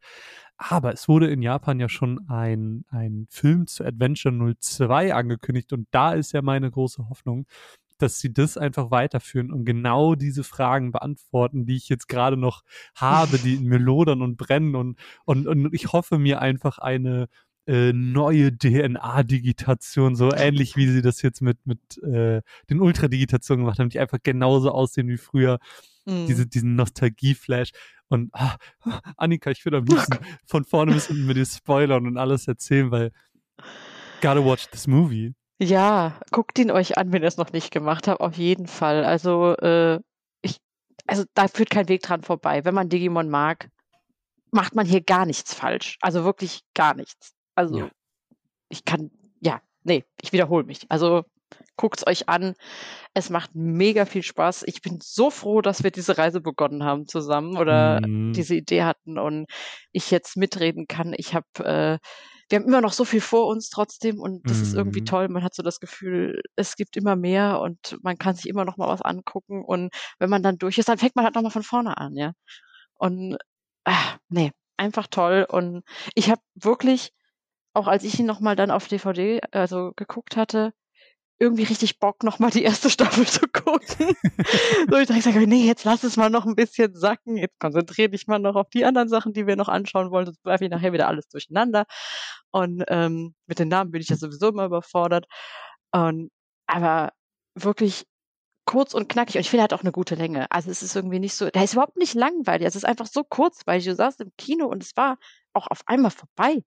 Aber 0.58 0.94
es 0.94 1.08
wurde 1.08 1.28
in 1.28 1.42
Japan 1.42 1.80
ja 1.80 1.90
schon 1.90 2.28
ein, 2.28 2.86
ein 2.90 3.28
Film 3.30 3.68
zu 3.68 3.86
Adventure 3.86 4.56
02 4.60 5.14
angekündigt 5.14 5.74
und 5.74 5.88
da 5.92 6.14
ist 6.14 6.32
ja 6.34 6.42
meine 6.42 6.70
große 6.70 7.08
Hoffnung, 7.10 7.46
dass 7.98 8.20
sie 8.20 8.34
das 8.34 8.58
einfach 8.58 8.92
weiterführen 8.92 9.52
und 9.52 9.66
genau 9.66 10.16
diese 10.16 10.44
Fragen 10.44 10.92
beantworten, 10.92 11.66
die 11.66 11.76
ich 11.76 11.90
jetzt 11.90 12.08
gerade 12.08 12.38
noch 12.38 12.64
habe, 12.96 13.38
die 13.38 13.56
in 13.56 13.66
mir 13.66 13.80
lodern 13.80 14.22
und 14.22 14.38
brennen 14.38 14.76
und, 14.76 14.98
und, 15.26 15.48
und 15.48 15.74
ich 15.74 15.92
hoffe 15.94 16.18
mir 16.18 16.42
einfach 16.42 16.80
eine, 16.80 17.28
äh, 17.70 17.94
neue 17.94 18.52
DNA-Digitation, 18.52 20.16
so 20.16 20.34
ähnlich 20.34 20.76
wie 20.76 20.88
sie 20.88 21.04
das 21.04 21.22
jetzt 21.22 21.42
mit, 21.42 21.60
mit 21.68 22.02
äh, 22.02 22.42
den 22.68 22.82
Ultradigitationen 22.82 23.64
gemacht 23.64 23.78
haben, 23.78 23.90
die 23.90 24.00
einfach 24.00 24.18
genauso 24.24 24.72
aussehen 24.72 25.08
wie 25.08 25.18
früher. 25.18 25.60
Mhm. 26.06 26.26
Diese, 26.26 26.48
diesen 26.48 26.76
Nostalgie-Flash. 26.76 27.70
Und 28.08 28.32
ah, 28.34 28.56
Annika, 29.18 29.52
ich 29.52 29.64
würde 29.66 29.78
am 29.78 29.86
liebsten 29.86 30.18
von 30.48 30.66
vorne 30.66 30.94
bis 30.94 31.08
hinten 31.08 31.28
mit 31.28 31.38
dir 31.38 31.46
spoilern 31.46 32.08
und 32.08 32.18
alles 32.18 32.48
erzählen, 32.48 32.90
weil 32.90 33.12
gotta 34.20 34.44
watch 34.44 34.68
this 34.72 34.88
movie. 34.88 35.36
Ja, 35.60 36.20
guckt 36.32 36.58
ihn 36.58 36.72
euch 36.72 36.98
an, 36.98 37.12
wenn 37.12 37.22
ihr 37.22 37.28
es 37.28 37.38
noch 37.38 37.52
nicht 37.52 37.70
gemacht 37.70 38.08
habt, 38.08 38.22
auf 38.22 38.36
jeden 38.36 38.66
Fall. 38.66 39.06
Also, 39.06 39.56
äh, 39.58 40.00
ich, 40.42 40.58
also 41.06 41.24
da 41.36 41.48
führt 41.48 41.70
kein 41.70 41.88
Weg 41.88 42.02
dran 42.02 42.24
vorbei. 42.24 42.66
Wenn 42.66 42.74
man 42.74 42.90
Digimon 42.90 43.30
mag, 43.30 43.70
macht 44.50 44.74
man 44.74 44.88
hier 44.88 45.02
gar 45.02 45.28
nichts 45.28 45.54
falsch. 45.54 45.98
Also 46.02 46.24
wirklich 46.24 46.62
gar 46.74 46.96
nichts. 46.96 47.36
Also 47.60 47.78
ja. 47.80 47.90
ich 48.70 48.86
kann, 48.86 49.12
ja, 49.42 49.62
nee, 49.84 50.06
ich 50.22 50.32
wiederhole 50.34 50.64
mich. 50.66 50.86
Also 50.90 51.24
Guckt 51.78 52.00
es 52.00 52.08
euch 52.08 52.30
an. 52.30 52.54
Es 53.16 53.30
macht 53.32 53.56
mega 53.56 54.06
viel 54.06 54.22
Spaß. 54.22 54.64
Ich 54.68 54.82
bin 54.82 55.00
so 55.02 55.32
froh, 55.32 55.62
dass 55.62 55.84
wir 55.84 55.92
diese 55.92 56.18
Reise 56.18 56.42
begonnen 56.42 56.84
haben 56.84 57.08
zusammen 57.08 57.58
oder 57.58 58.02
Mhm. 58.06 58.34
diese 58.36 58.56
Idee 58.56 58.84
hatten 58.84 59.18
und 59.18 59.48
ich 59.92 60.12
jetzt 60.12 60.38
mitreden 60.38 60.88
kann. 60.88 61.14
Ich 61.18 61.34
habe, 61.34 61.48
äh, 61.60 61.98
wir 62.50 62.60
haben 62.60 62.66
immer 62.68 62.82
noch 62.82 62.94
so 62.94 63.06
viel 63.06 63.22
vor 63.22 63.48
uns 63.48 63.70
trotzdem 63.70 64.20
und 64.20 64.48
das 64.50 64.62
ist 64.62 64.76
irgendwie 64.76 65.02
Mhm. 65.02 65.06
toll. 65.06 65.30
Man 65.30 65.44
hat 65.44 65.56
so 65.56 65.64
das 65.64 65.80
Gefühl, 65.80 66.42
es 66.56 66.76
gibt 66.76 66.98
immer 66.98 67.16
mehr 67.16 67.60
und 67.62 67.98
man 68.04 68.18
kann 68.18 68.36
sich 68.36 68.48
immer 68.48 68.66
noch 68.66 68.78
mal 68.78 68.88
was 68.88 69.02
angucken 69.02 69.64
und 69.66 69.90
wenn 70.20 70.30
man 70.30 70.44
dann 70.44 70.58
durch 70.58 70.78
ist, 70.78 70.90
dann 70.90 71.00
fängt 71.00 71.16
man 71.16 71.26
halt 71.26 71.36
noch 71.36 71.42
mal 71.44 71.50
von 71.50 71.64
vorne 71.64 71.98
an, 71.98 72.16
ja. 72.16 72.34
Und 72.96 73.38
ah, 73.86 74.18
nee, 74.30 74.52
einfach 74.78 75.08
toll 75.08 75.46
und 75.50 75.84
ich 76.16 76.30
habe 76.30 76.42
wirklich 76.56 77.12
auch 77.80 77.88
als 77.88 78.04
ich 78.06 78.20
ihn 78.20 78.28
noch 78.28 78.42
mal 78.42 78.56
dann 78.58 78.72
auf 78.72 78.88
DVD, 78.90 79.42
also, 79.52 79.94
geguckt 79.96 80.38
hatte, 80.38 80.74
irgendwie 81.40 81.64
richtig 81.64 82.00
Bock, 82.00 82.24
noch 82.24 82.40
mal 82.40 82.52
die 82.52 82.64
erste 82.64 82.90
Staffel 82.92 83.28
zu 83.28 83.42
gucken. 83.50 84.16
So 84.90 84.98
ich 85.00 85.24
sage: 85.24 85.48
„Ne, 85.48 85.66
jetzt 85.66 85.86
lass 85.86 86.04
es 86.04 86.18
mal 86.18 86.30
noch 86.30 86.46
'n 86.46 86.56
bisschen 86.56 86.96
sacken. 86.96 87.38
Jetzt 87.38 87.60
konzentrier 87.60 88.10
dich 88.10 88.28
mal 88.28 88.40
noch 88.40 88.56
auf 88.56 88.70
die 88.72 88.86
anderen 88.86 89.10
Sachen, 89.10 89.34
die 89.34 89.48
wir 89.48 89.56
noch 89.58 89.70
anschauen 89.70 90.12
wollen, 90.12 90.26
sonst 90.28 90.46
werfe 90.46 90.66
ich 90.66 90.72
nachher 90.72 90.94
wieder 90.94 91.08
alles 91.10 91.28
durcheinander.“ 91.30 91.86
Und, 92.52 92.84
ähm, 92.90 93.36
mit 93.48 93.60
den 93.60 93.70
Namen 93.70 93.92
bin 93.92 94.02
ich 94.02 94.10
ja 94.10 94.18
sowieso 94.18 94.50
immer 94.50 94.66
überfordert. 94.66 95.28
Und 95.94 96.32
aber 96.68 97.14
wirklich 97.56 98.06
kurz 98.66 98.94
und 98.96 99.10
knackig 99.10 99.36
und 99.38 99.42
ich 99.42 99.50
finde, 99.52 99.62
er 99.64 99.66
hat 99.66 99.74
auch 99.74 99.84
'ne 99.84 99.92
gute 99.94 100.16
Länge. 100.16 100.52
Also, 100.52 100.72
es 100.72 100.84
ist 100.84 100.96
irgendwie 100.96 101.20
nicht 101.20 101.36
so 101.36 101.50
der 101.52 101.64
ist 101.66 101.74
überhaupt 101.74 101.98
nicht 101.98 102.16
langweilig. 102.16 102.68
Es 102.68 102.76
ist 102.78 102.86
einfach 102.86 103.08
so 103.08 103.24
kurzweilig. 103.26 103.86
Du 103.86 103.96
saßt 103.96 104.22
im 104.22 104.32
Kino 104.38 104.68
und 104.68 104.84
es 104.84 104.96
war 104.98 105.18
auch 105.54 105.68
auf 105.68 105.82
einmal 105.88 106.12
vorbei. 106.12 106.64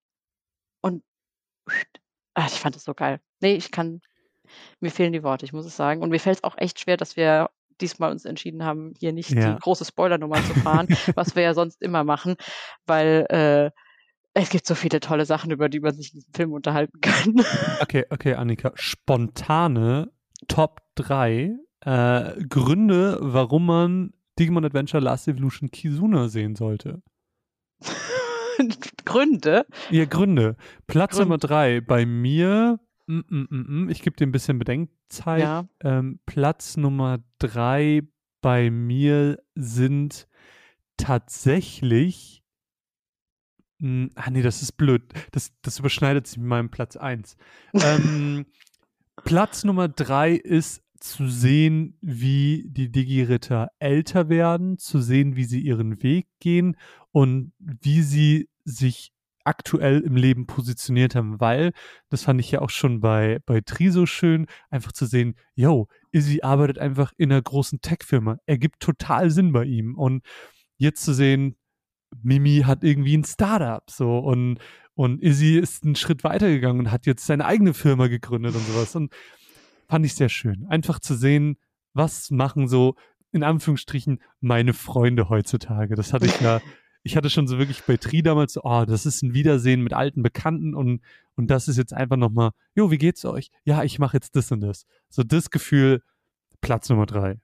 Ah, 2.34 2.46
ich 2.46 2.58
fand 2.60 2.74
das 2.76 2.84
so 2.84 2.94
geil. 2.94 3.20
Ne, 3.40 3.54
ich 3.54 3.70
kann 3.70 4.00
mir 4.80 4.90
fehlen 4.90 5.12
die 5.12 5.22
Worte, 5.22 5.44
ich 5.44 5.52
muss 5.52 5.66
es 5.66 5.76
sagen. 5.76 6.02
Und 6.02 6.10
mir 6.10 6.18
fällt's 6.20 6.44
auch 6.44 6.56
echt 6.58 6.80
schwer, 6.80 6.96
dass 6.96 7.16
wir 7.16 7.50
diesmal 7.80 8.10
uns 8.10 8.24
entschieden 8.24 8.64
haben, 8.64 8.94
hier 8.98 9.12
nicht 9.12 9.30
die 9.30 9.36
Ja. 9.40 9.58
große 9.60 9.84
Spoilernummer 9.84 10.40
zu 10.42 10.54
fahren, 10.66 10.88
was 11.14 11.34
wir 11.36 11.42
ja 11.42 11.54
sonst 11.54 11.80
immer 11.82 12.04
machen, 12.04 12.36
weil, 12.86 13.26
äh, 13.30 13.70
es 14.34 14.48
gibt 14.48 14.66
so 14.66 14.74
viele 14.74 15.00
tolle 15.00 15.26
Sachen, 15.26 15.50
über 15.50 15.68
die 15.68 15.80
man 15.80 15.94
sich 15.94 16.14
in 16.14 16.20
diesem 16.20 16.32
Film 16.32 16.52
unterhalten 16.52 17.00
kann. 17.02 17.34
Okay, 17.82 18.06
okay, 18.10 18.34
Annika. 18.34 18.72
Spontane 18.76 20.10
Top 20.48 20.80
3 20.94 21.52
äh, 21.80 22.42
Gründe, 22.48 23.18
warum 23.20 23.66
man 23.66 24.12
Digimon 24.38 24.64
Adventure 24.64 25.02
Last 25.02 25.28
Evolution 25.28 25.70
Kizuna 25.70 26.28
sehen 26.28 26.54
sollte. 26.56 27.02
Gründe? 29.04 29.66
Ja, 29.90 30.04
Gründe. 30.04 30.56
Platz 30.86 31.12
Gründe. 31.12 31.24
Nummer 31.24 31.38
3 31.38 31.80
bei 31.80 32.06
mir, 32.06 32.80
mm, 33.06 33.18
mm, 33.28 33.46
mm, 33.50 33.84
mm, 33.84 33.90
ich 33.90 34.02
gebe 34.02 34.16
dir 34.16 34.26
ein 34.26 34.32
bisschen 34.32 34.58
Bedenkzeit. 34.58 35.40
Ja. 35.40 35.68
Ähm, 35.80 36.20
Platz 36.26 36.76
Nummer 36.76 37.18
3 37.38 38.02
bei 38.40 38.70
mir 38.70 39.38
sind 39.54 40.28
tatsächlich 40.96 42.42
hm, 43.82 44.10
ah 44.14 44.30
ne, 44.30 44.42
das 44.42 44.62
ist 44.62 44.72
blöd. 44.72 45.02
Das 45.32 45.52
das 45.62 45.80
überschneidet 45.80 46.26
sich 46.28 46.38
mit 46.38 46.46
meinem 46.46 46.70
Platz 46.70 46.96
1. 46.96 47.36
Ähm, 47.74 48.46
Platz 49.24 49.64
Nummer 49.64 49.88
3 49.88 50.32
ist 50.34 50.82
zu 51.00 51.28
sehen, 51.28 51.98
wie 52.00 52.64
die 52.68 52.92
Digi-Ritter 52.92 53.70
älter 53.80 54.28
werden, 54.28 54.78
zu 54.78 55.00
sehen, 55.00 55.34
wie 55.34 55.44
sie 55.44 55.60
ihren 55.60 56.00
Weg 56.02 56.28
gehen 56.38 56.76
und 57.10 57.52
wie 57.58 58.02
sie 58.02 58.48
sich 58.64 59.12
aktuell 59.44 60.00
im 60.00 60.16
Leben 60.16 60.46
positioniert 60.46 61.14
haben, 61.16 61.40
weil, 61.40 61.72
das 62.10 62.22
fand 62.24 62.40
ich 62.40 62.50
ja 62.52 62.60
auch 62.62 62.70
schon 62.70 63.00
bei 63.00 63.40
bei 63.46 63.60
Tri 63.62 63.90
so 63.90 64.06
schön, 64.06 64.46
einfach 64.70 64.92
zu 64.92 65.06
sehen, 65.06 65.34
yo, 65.56 65.88
Izzy 66.12 66.42
arbeitet 66.42 66.78
einfach 66.78 67.12
in 67.18 67.30
'ner 67.30 67.42
großen 67.42 67.80
Tech-Firma. 67.82 68.38
Ergibt 68.46 68.80
total 68.80 69.30
Sinn 69.30 69.52
bei 69.52 69.64
ihm. 69.64 69.96
Und 69.98 70.22
jetzt 70.78 71.04
zu 71.04 71.14
sehen, 71.14 71.56
Mimi 72.22 72.62
hat 72.66 72.84
irgendwie 72.84 73.14
'n 73.16 73.24
Start-up 73.24 73.90
so 73.90 74.18
und 74.20 74.58
und 74.94 75.22
Izzy 75.22 75.58
ist 75.58 75.84
'n 75.86 75.96
Schritt 75.96 76.24
weitergegangen 76.24 76.80
und 76.86 76.92
hat 76.92 77.06
jetzt 77.06 77.26
seine 77.26 77.46
eigene 77.46 77.74
Firma 77.74 78.08
gegründet 78.08 78.54
und 78.56 78.62
so 78.66 78.76
was. 78.80 78.96
Und 78.96 79.12
fand 79.88 80.06
ich 80.06 80.14
sehr 80.16 80.28
schön. 80.30 80.66
Einfach 80.68 81.00
zu 81.00 81.14
sehen, 81.16 81.56
was 81.94 82.30
machen 82.32 82.68
so 82.68 82.96
in 83.32 83.44
Anführungsstrichen 83.44 84.20
meine 84.40 84.74
Freunde 84.74 85.28
heutzutage. 85.30 85.96
Das 85.96 86.12
hatte 86.14 86.26
ich 86.26 86.40
ja 86.40 86.60
ich 87.02 87.16
hatte 87.16 87.30
schon 87.30 87.46
so 87.48 87.58
wirklich 87.58 87.84
bei 87.84 87.96
Tri 87.96 88.22
damals 88.22 88.52
so: 88.54 88.62
„Oh, 88.64 88.84
das 88.86 89.06
ist 89.06 89.22
'n 89.22 89.34
Wiedersehen 89.34 89.82
mit 89.82 89.92
alten 89.92 90.22
Bekannten“ 90.22 90.74
und 90.74 91.02
und 91.36 91.48
das 91.50 91.68
ist 91.68 91.76
jetzt 91.78 91.92
einfach 91.94 92.16
noch 92.16 92.30
mal: 92.30 92.52
„Jo, 92.74 92.90
wie 92.90 92.98
geht's 92.98 93.24
euch?“ 93.24 93.50
„Ja, 93.64 93.82
ich 93.84 93.98
mache 93.98 94.16
jetzt 94.16 94.36
das 94.36 94.52
und 94.52 94.60
das.“ 94.60 94.86
So 95.08 95.22
das 95.22 95.50
Gefühl, 95.50 96.02
Platz 96.62 96.88
Nummer 96.90 97.06
3. 97.06 97.40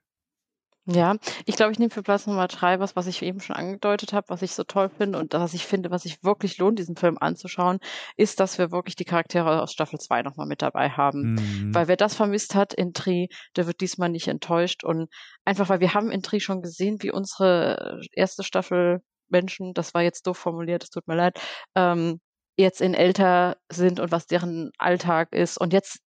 Ja, 0.90 1.16
ich 1.44 1.56
glaube, 1.56 1.72
ich 1.72 1.78
nehme 1.78 1.90
für 1.90 2.02
Platz 2.02 2.26
Nummer 2.26 2.48
3 2.48 2.80
was, 2.80 2.96
was 2.96 3.06
ich 3.06 3.20
eben 3.22 3.40
schon 3.40 3.54
angedeutet 3.56 4.14
habe, 4.14 4.30
was 4.30 4.40
ich 4.40 4.52
so 4.52 4.64
toll 4.64 4.88
finde 4.88 5.18
und 5.18 5.34
was 5.34 5.52
ich 5.52 5.66
finde, 5.66 5.90
was 5.90 6.04
sich 6.04 6.24
wirklich 6.24 6.56
lohnt, 6.56 6.78
diesen 6.78 6.96
Film 6.96 7.18
anzuschauen, 7.20 7.78
ist, 8.16 8.40
dass 8.40 8.56
wir 8.56 8.70
wirklich 8.72 8.96
die 8.96 9.04
Charaktere 9.04 9.60
aus 9.62 9.70
Staffel 9.72 9.98
2 9.98 10.22
noch 10.22 10.36
mal 10.36 10.46
mit 10.46 10.62
dabei 10.62 10.88
haben. 10.88 11.28
Mhm. 11.34 11.74
Weil 11.74 11.88
wer 11.88 11.96
das 11.96 12.14
vermisst 12.14 12.54
hat 12.54 12.72
in 12.72 12.94
Tri, 12.94 13.28
der 13.56 13.66
wird 13.66 13.82
diesmal 13.82 14.08
nicht 14.08 14.28
enttäuscht 14.28 14.82
und 14.82 15.10
einfach, 15.44 15.68
weil 15.68 15.80
wir 15.80 15.92
haben 15.92 16.10
in 16.10 16.22
Tri 16.22 16.40
schon 16.40 16.62
gesehen, 16.62 17.02
wie 17.02 17.10
unsere 17.12 18.00
erste 18.12 18.42
Staffel 18.42 19.02
Menschen, 19.30 19.74
das 19.74 19.94
war 19.94 20.02
jetzt 20.02 20.26
doof 20.26 20.38
formuliert, 20.38 20.84
es 20.84 20.90
tut 20.90 21.06
mir 21.08 21.16
leid, 21.16 21.38
ähm, 21.74 22.20
jetzt 22.56 22.80
in 22.80 22.94
älter 22.94 23.56
sind 23.70 24.00
und 24.00 24.10
was 24.12 24.26
deren 24.26 24.70
Alltag 24.78 25.32
ist. 25.32 25.58
Und 25.58 25.72
jetzt 25.72 25.98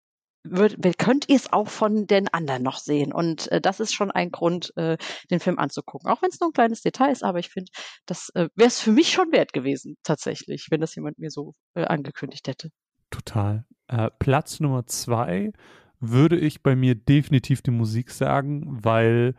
wird 0.42 0.76
könnt 0.98 1.28
ihr's 1.28 1.52
auch 1.52 1.68
von 1.68 2.06
den 2.06 2.28
anderen 2.28 2.62
noch 2.62 2.78
sehen. 2.78 3.12
Und, 3.12 3.50
äh, 3.52 3.60
das 3.60 3.78
ist 3.80 3.92
schon 3.92 4.10
ein 4.10 4.30
Grund, 4.30 4.72
äh, 4.76 4.96
den 5.30 5.38
Film 5.40 5.58
anzugucken. 5.58 6.10
Auch 6.10 6.22
wenn's 6.22 6.40
nur 6.40 6.48
'n 6.50 6.52
kleines 6.54 6.80
Detail 6.80 7.12
ist, 7.12 7.22
aber 7.22 7.38
ich 7.40 7.50
finde, 7.50 7.70
das, 8.06 8.30
äh, 8.34 8.48
wäre 8.54 8.68
es 8.68 8.80
für 8.80 8.92
mich 8.92 9.10
schon 9.12 9.32
wert 9.32 9.52
gewesen 9.52 9.96
tatsächlich, 10.02 10.68
wenn 10.70 10.80
das 10.80 10.94
jemand 10.94 11.18
mir 11.18 11.30
so, 11.30 11.54
äh, 11.74 11.84
angekündigt 11.84 12.48
hätte. 12.48 12.70
Total. 13.10 13.64
Äh, 13.88 14.10
Platz 14.18 14.60
Nummer 14.60 14.86
2 14.86 15.52
würde 16.00 16.38
ich 16.38 16.62
bei 16.62 16.74
mir 16.74 16.94
definitiv 16.94 17.60
die 17.60 17.70
Musik 17.72 18.10
sagen, 18.10 18.64
weil 18.82 19.34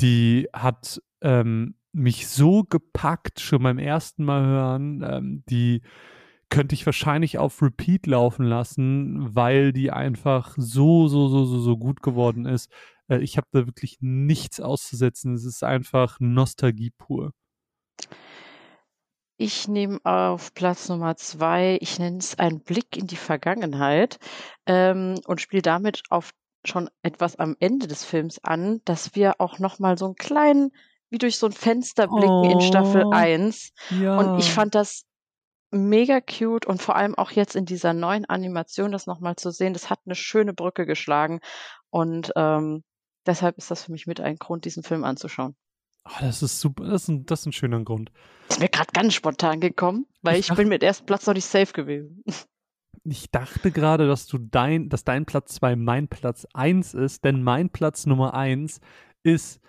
die 0.00 0.48
hat, 0.52 1.02
ähm, 1.22 1.74
mich 1.92 2.28
so 2.28 2.64
gepackt 2.64 3.40
schon 3.40 3.62
beim 3.62 3.78
ersten 3.78 4.24
Mal 4.24 4.44
hören. 4.46 5.02
Ähm, 5.02 5.44
die 5.48 5.82
könnte 6.50 6.74
ich 6.74 6.84
wahrscheinlich 6.86 7.38
auf 7.38 7.62
Repeat 7.62 8.06
laufen 8.06 8.44
lassen, 8.44 9.34
weil 9.34 9.72
die 9.72 9.90
einfach 9.90 10.54
so, 10.56 11.08
so, 11.08 11.28
so, 11.28 11.44
so, 11.44 11.60
so 11.60 11.76
gut 11.78 12.02
geworden 12.02 12.46
ist. 12.46 12.70
Äh, 13.08 13.18
ich 13.18 13.36
habe 13.36 13.46
da 13.52 13.66
wirklich 13.66 13.98
nichts 14.00 14.60
auszusetzen. 14.60 15.34
Es 15.34 15.44
ist 15.44 15.62
einfach 15.64 16.18
Nostalgie 16.20 16.90
pur. 16.90 17.32
Ich 19.42 19.68
nehme 19.68 19.98
auf 20.04 20.52
Platz 20.52 20.90
Nummer 20.90 21.16
2, 21.16 21.78
ich 21.80 21.98
nenne 21.98 22.18
es 22.18 22.38
einen 22.38 22.60
Blick 22.60 22.98
in 22.98 23.06
die 23.06 23.16
Vergangenheit, 23.16 24.18
ähm, 24.66 25.18
und 25.26 25.40
spiele 25.40 25.62
damit 25.62 26.02
auf 26.10 26.32
schon 26.66 26.90
etwas 27.02 27.36
am 27.36 27.56
Ende 27.58 27.86
des 27.86 28.04
Films 28.04 28.38
an, 28.44 28.82
dass 28.84 29.14
wir 29.14 29.40
auch 29.40 29.58
noch 29.58 29.78
mal 29.78 29.96
so 29.96 30.06
'n 30.06 30.14
kleinen 30.14 30.72
wie 31.10 31.18
durch 31.18 31.38
so 31.38 31.46
'n 31.46 31.52
Fenster 31.52 32.08
blicken 32.08 32.44
in 32.46 32.60
Staffel 32.60 33.04
Oh, 33.04 33.10
1. 33.10 33.70
Und 34.14 34.32
ich 34.36 34.52
ja. 34.52 34.54
fand 34.54 34.74
das 34.74 35.04
mega 35.72 36.20
cute 36.22 36.66
und 36.66 36.82
vor 36.82 36.96
allem 36.96 37.16
auch 37.16 37.32
jetzt 37.32 37.56
in 37.56 37.66
dieser 37.66 37.94
neuen 37.94 38.26
Animation 38.26 38.92
das 38.92 39.06
noch 39.06 39.20
mal 39.20 39.36
zu 39.36 39.50
sehen, 39.52 39.74
das 39.74 39.90
hat 39.90 40.06
'ne 40.06 40.14
schöne 40.16 40.54
Brücke 40.54 40.86
geschlagen. 40.86 41.40
Und, 41.90 42.32
ähm, 42.36 42.84
deshalb 43.26 43.58
ist 43.58 43.70
das 43.72 43.84
für 43.84 43.92
mich 43.92 44.06
mit 44.08 44.20
ein 44.20 44.36
Grund, 44.38 44.64
diesen 44.66 44.82
Film 44.84 45.04
anzuschauen. 45.04 45.56
Oh, 46.06 46.10
das 46.20 46.42
ist 46.42 46.60
super. 46.60 46.84
Das 46.84 47.02
ist 47.04 47.08
'n 47.08 47.26
das 47.26 47.40
ist 47.40 47.46
'n 47.46 47.52
schöner 47.52 47.82
Grund. 47.84 48.10
Ist 48.50 48.58
mir 48.58 48.68
grad 48.68 48.92
ganz 48.92 49.14
spontan 49.14 49.60
gekommen, 49.60 50.06
weil 50.22 50.38
Ich 50.38 50.40
ich 50.40 50.52
dach 50.52 50.56
bin 50.56 50.68
mit 50.68 50.82
ersten 50.82 51.06
Platz 51.06 51.24
noch 51.26 51.34
nicht 51.34 51.44
safe 51.46 51.72
gewesen. 51.72 52.22
Ich 53.06 53.30
dachte 53.30 53.72
grade, 53.72 54.06
dass 54.06 54.26
du 54.26 54.36
dein 54.38 54.88
dass 54.90 55.04
dein 55.04 55.24
Platz 55.24 55.54
2 55.54 55.74
mein 55.74 56.08
Platz 56.08 56.46
1 56.52 56.92
ist, 56.92 57.24
denn 57.24 57.42
mein 57.42 57.70
Platz 57.70 58.04
Nummer 58.06 58.34
1 58.34 58.80
ist 59.22 59.60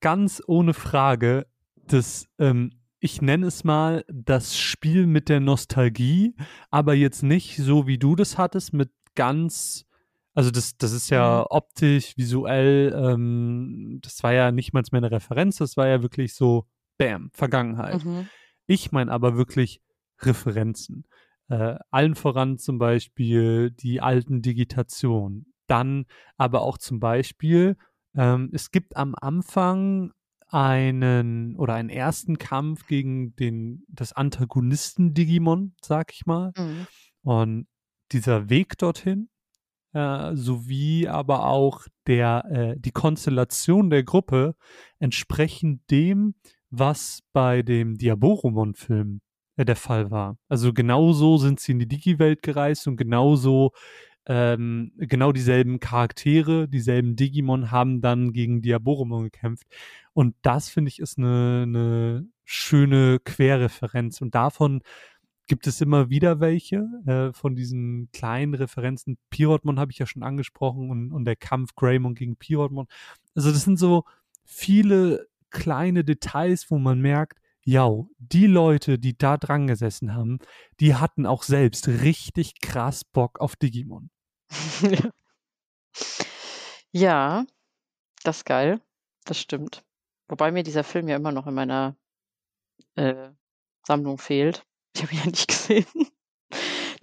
ganz 0.00 0.42
ohne 0.46 0.74
Frage 0.74 1.46
das, 1.86 2.26
ähm, 2.38 2.70
ich 3.00 3.20
nenne 3.22 3.46
es 3.46 3.64
mal 3.64 4.04
das 4.08 4.56
Spiel 4.58 5.06
mit 5.06 5.28
der 5.28 5.40
Nostalgie, 5.40 6.34
aber 6.70 6.94
jetzt 6.94 7.22
nicht 7.22 7.56
so, 7.58 7.86
wie 7.86 7.98
du 7.98 8.14
das 8.16 8.38
hattest, 8.38 8.72
mit 8.72 8.90
ganz 9.14 9.84
also 10.34 10.50
das 10.50 10.76
das 10.78 10.92
ist 10.92 11.10
ja 11.10 11.40
Mhm. 11.40 11.46
optisch, 11.50 12.16
visuell, 12.16 12.92
ähm, 12.96 13.98
das 14.02 14.22
war 14.22 14.32
ja 14.32 14.50
nicht 14.52 14.72
mal 14.72 14.82
mehr 14.92 15.00
'ne 15.02 15.10
Referenz, 15.10 15.56
das 15.58 15.76
war 15.76 15.88
ja 15.88 16.02
wirklich 16.02 16.34
so 16.34 16.66
bam, 16.98 17.30
Vergangenheit. 17.34 18.02
Mhm. 18.04 18.30
Ich 18.66 18.92
meine 18.92 19.10
aber 19.12 19.36
wirklich 19.36 19.82
Referenzen. 20.22 21.04
Äh, 21.48 21.76
allen 21.90 22.14
voran 22.14 22.56
zum 22.58 22.78
Beispiel 22.78 23.70
die 23.72 24.00
alten 24.00 24.40
Digitationen. 24.42 25.52
Dann 25.66 26.06
aber 26.38 26.62
auch 26.62 26.78
zum 26.78 26.98
Beispiel, 27.00 27.76
ähm, 28.16 28.50
es 28.52 28.70
gibt 28.70 28.96
am 28.96 29.14
Anfang 29.20 30.12
einen 30.48 31.56
oder 31.56 31.74
einen 31.74 31.88
ersten 31.88 32.38
Kampf 32.38 32.86
gegen 32.86 33.34
den 33.36 33.84
das 33.88 34.12
Antagonisten-Digimon, 34.12 35.74
sage 35.80 36.12
ich 36.12 36.26
mal. 36.26 36.52
Mhm. 36.56 36.86
Und 37.22 37.66
dieser 38.12 38.50
Weg 38.50 38.76
dorthin, 38.76 39.30
äh, 39.94 40.34
sowie 40.34 41.08
aber 41.08 41.46
auch 41.46 41.82
der, 42.06 42.44
äh, 42.50 42.80
die 42.80 42.90
Konstellation 42.90 43.90
der 43.90 44.02
Gruppe 44.02 44.54
entsprechend 44.98 45.90
dem, 45.90 46.34
was 46.70 47.20
bei 47.32 47.62
dem 47.62 47.96
Diaboromon-Film 47.96 49.20
äh, 49.56 49.64
der 49.64 49.76
Fall 49.76 50.10
war. 50.10 50.38
Also 50.48 50.72
genauso 50.72 51.36
sind 51.36 51.60
sie 51.60 51.72
in 51.72 51.78
die 51.78 51.88
Digi-Welt 51.88 52.42
gereist 52.42 52.86
und 52.86 52.96
genauso 52.96 53.72
ähm, 54.26 54.92
genau 54.96 55.32
dieselben 55.32 55.80
Charaktere, 55.80 56.68
dieselben 56.68 57.16
Digimon 57.16 57.70
haben 57.70 58.00
dann 58.00 58.32
gegen 58.32 58.62
Diaboromon 58.62 59.24
gekämpft. 59.24 59.66
Und 60.12 60.36
das, 60.42 60.68
finde 60.68 60.90
ich, 60.90 61.00
ist 61.00 61.18
eine, 61.18 61.62
eine 61.64 62.26
schöne 62.44 63.18
Querreferenz. 63.18 64.20
Und 64.20 64.34
davon 64.34 64.82
gibt 65.48 65.66
es 65.66 65.80
immer 65.80 66.08
wieder 66.08 66.40
welche 66.40 66.84
äh, 67.06 67.32
von 67.32 67.56
diesen 67.56 68.10
kleinen 68.12 68.54
Referenzen. 68.54 69.18
Pirotmon 69.30 69.80
habe 69.80 69.90
ich 69.90 69.98
ja 69.98 70.06
schon 70.06 70.22
angesprochen 70.22 70.90
und, 70.90 71.12
und 71.12 71.24
der 71.24 71.36
Kampf 71.36 71.74
Greymon 71.74 72.14
gegen 72.14 72.36
Pirotmon. 72.36 72.86
Also 73.34 73.50
das 73.50 73.64
sind 73.64 73.78
so 73.78 74.04
viele 74.44 75.26
kleine 75.50 76.04
Details, 76.04 76.70
wo 76.70 76.78
man 76.78 77.00
merkt, 77.00 77.41
ja, 77.64 77.88
die 78.18 78.46
Leute, 78.46 78.98
die 78.98 79.16
da 79.16 79.36
dran 79.36 79.66
gesessen 79.66 80.14
haben, 80.14 80.38
die 80.80 80.94
hatten 80.94 81.26
auch 81.26 81.42
selbst 81.42 81.88
richtig 81.88 82.60
krass 82.60 83.04
Bock 83.04 83.40
auf 83.40 83.56
Digimon. 83.56 84.10
ja, 86.92 87.46
das 88.24 88.38
ist 88.38 88.44
geil. 88.44 88.80
Das 89.24 89.38
stimmt. 89.38 89.84
Wobei 90.28 90.50
mir 90.50 90.64
dieser 90.64 90.82
Film 90.82 91.08
ja 91.08 91.16
immer 91.16 91.32
noch 91.32 91.46
in 91.46 91.54
meiner 91.54 91.96
äh, 92.96 93.30
Sammlung 93.86 94.18
fehlt. 94.18 94.64
Ich 94.94 95.02
habe 95.02 95.12
ihn 95.12 95.20
ja 95.20 95.26
nicht 95.26 95.48
gesehen, 95.48 95.86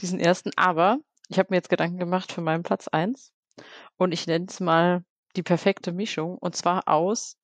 diesen 0.01 0.19
ersten. 0.19 0.51
Aber 0.57 0.99
ich 1.29 1.39
habe 1.39 1.47
mir 1.51 1.57
jetzt 1.57 1.69
Gedanken 1.69 1.97
gemacht 1.97 2.31
für 2.31 2.41
meinen 2.41 2.63
Platz 2.63 2.87
1. 2.89 3.31
Und 3.97 4.11
ich 4.11 4.27
nenne 4.27 4.47
es 4.49 4.59
mal 4.59 5.05
die 5.35 5.43
perfekte 5.43 5.93
Mischung. 5.93 6.37
Und 6.37 6.55
zwar 6.55 6.87
aus 6.87 7.37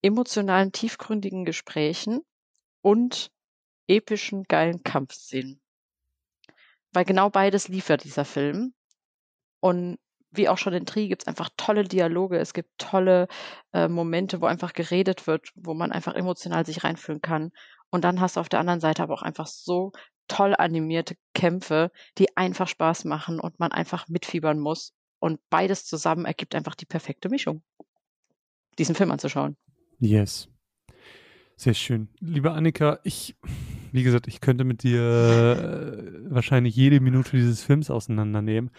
emotionalen, 0.00 0.72
tiefgründigen 0.72 1.44
Gesprächen 1.44 2.22
und 2.86 3.32
epischen, 3.88 4.44
geilen 4.44 4.84
Kampfszenen. 4.84 5.60
Weil 6.92 7.04
genau 7.04 7.30
beides 7.30 7.66
liefert 7.66 8.04
dieser 8.04 8.24
Film. 8.24 8.74
Und 9.58 9.98
wie 10.30 10.48
auch 10.48 10.56
schon 10.56 10.72
in 10.72 10.86
Tri 10.86 11.08
gibt 11.08 11.22
es 11.22 11.26
einfach 11.26 11.50
tolle 11.56 11.82
Dialoge, 11.82 12.38
es 12.38 12.54
gibt 12.54 12.70
tolle 12.78 13.26
äh, 13.72 13.88
Momente, 13.88 14.40
wo 14.40 14.46
einfach 14.46 14.72
geredet 14.72 15.26
wird, 15.26 15.50
wo 15.56 15.74
man 15.74 15.90
einfach 15.90 16.14
emotional 16.14 16.64
sich 16.64 16.84
reinfühlen 16.84 17.20
kann. 17.20 17.50
Und 17.90 18.04
dann 18.04 18.20
hast 18.20 18.36
du 18.36 18.40
auf 18.40 18.48
der 18.48 18.60
anderen 18.60 18.80
Seite 18.80 19.02
aber 19.02 19.14
auch 19.14 19.22
einfach 19.22 19.48
so 19.48 19.90
toll 20.28 20.54
animierte 20.56 21.16
Kämpfe, 21.34 21.90
die 22.18 22.36
einfach 22.36 22.68
Spaß 22.68 23.04
machen 23.04 23.40
und 23.40 23.58
man 23.58 23.72
einfach 23.72 24.06
mitfiebern 24.06 24.60
muss. 24.60 24.92
Und 25.18 25.40
beides 25.50 25.86
zusammen 25.86 26.24
ergibt 26.24 26.54
einfach 26.54 26.76
die 26.76 26.86
perfekte 26.86 27.30
Mischung, 27.30 27.64
diesen 28.78 28.94
Film 28.94 29.10
anzuschauen. 29.10 29.56
Yes. 29.98 30.48
Sehr 31.58 31.74
schön. 31.74 32.08
Liebe 32.20 32.52
Annika, 32.52 32.98
ich, 33.02 33.34
wie 33.90 34.02
gesagt, 34.02 34.28
ich 34.28 34.42
könnte 34.42 34.64
mit 34.64 34.82
dir 34.82 35.00
äh, 35.00 36.30
wahrscheinlich 36.30 36.76
jede 36.76 37.00
Minute 37.00 37.30
dieses 37.36 37.62
Films 37.62 37.90
auseinandernehmen. 37.90 38.70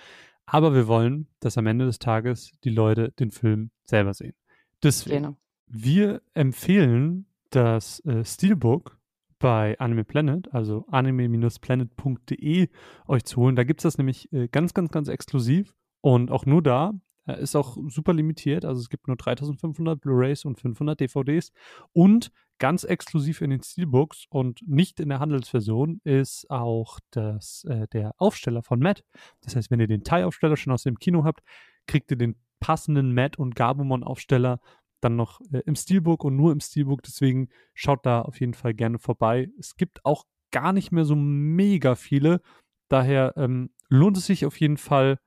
Aber 0.46 0.74
wir 0.76 0.88
wollen, 0.88 1.28
dass 1.40 1.58
am 1.58 1.66
Ende 1.66 1.86
des 1.86 1.98
Tages 2.00 2.52
die 2.64 2.70
Leute 2.70 3.12
den 3.20 3.32
Film 3.32 3.72
selber 3.84 4.14
sehen. 4.14 4.36
Deswegen, 4.84 5.24
genau. 5.24 5.38
wir 5.66 6.22
empfehlen 6.36 7.26
das 7.50 8.00
äh, 8.06 8.24
Steelbook 8.24 8.98
bei 9.40 9.78
Anime 9.80 10.04
Planet, 10.04 10.54
also 10.54 10.86
anime-planet.de 10.90 12.70
euch 13.08 13.26
zu 13.26 13.42
holen. 13.42 13.56
Da 13.56 13.64
gibt 13.64 13.82
es 13.82 13.84
das 13.84 13.98
nämlich 13.98 14.32
äh, 14.32 14.48
ganz, 14.48 14.74
ganz, 14.74 14.92
ganz 14.92 15.08
exklusiv 15.08 15.76
und 16.02 16.32
auch 16.32 16.46
nur 16.46 16.62
da. 16.62 16.94
Ist 17.34 17.56
auch 17.56 17.78
super 17.88 18.14
limitiert, 18.14 18.66
also 18.66 18.82
es 18.82 18.90
gibt 18.90 19.08
nur 19.08 19.18
3500 19.18 20.00
Blu-rays 20.00 20.46
und 20.46 20.60
500 20.60 21.00
DVDs 21.00 21.52
und 21.94 22.32
ganz 22.60 22.84
exklusiv 22.84 23.42
in 23.42 23.50
den 23.50 23.62
Steelbooks 23.62 24.26
und 24.30 24.68
nicht 24.68 25.00
in 25.00 25.10
der 25.10 25.20
Handelsversion 25.20 26.02
ist 26.04 26.50
auch 26.50 27.00
das, 27.12 27.66
äh, 27.66 27.88
der 27.90 28.14
Aufsteller 28.18 28.64
von 28.64 28.80
Matt. 28.80 29.04
Das 29.42 29.56
heißt, 29.56 29.70
wenn 29.70 29.80
ihr 29.80 29.88
den 29.88 30.04
Thai-Aufsteller 30.04 30.58
schon 30.58 30.74
aus 30.74 30.84
dem 30.84 30.98
Kino 30.98 31.24
habt, 31.24 31.42
kriegt 31.86 32.12
ihr 32.12 32.18
den 32.18 32.36
passenden 32.60 33.14
Matt 33.14 33.38
und 33.38 33.56
Gabumon-Aufsteller 33.56 34.60
dann 35.02 35.16
noch 35.16 35.42
äh, 35.52 35.62
im 35.66 35.76
Steelbook 35.76 36.24
und 36.24 36.36
nur 36.36 36.52
im 36.52 36.60
Steelbook. 36.60 37.04
Deswegen 37.04 37.50
schaut 37.74 38.06
da 38.06 38.22
auf 38.22 38.40
jeden 38.40 38.54
Fall 38.54 38.74
gerne 38.74 39.00
vorbei. 39.00 39.50
Es 39.60 39.76
gibt 39.76 40.04
auch 40.06 40.26
gar 40.52 40.74
nicht 40.74 40.92
mehr 40.92 41.06
so 41.06 41.16
mega 41.16 41.96
viele. 41.96 42.42
Daher 42.90 43.34
ähm, 43.38 43.70
lohnt 43.90 44.18
es 44.18 44.26
sich 44.26 44.46
auf 44.46 44.60
jeden 44.60 44.78
Fall, 44.78 45.20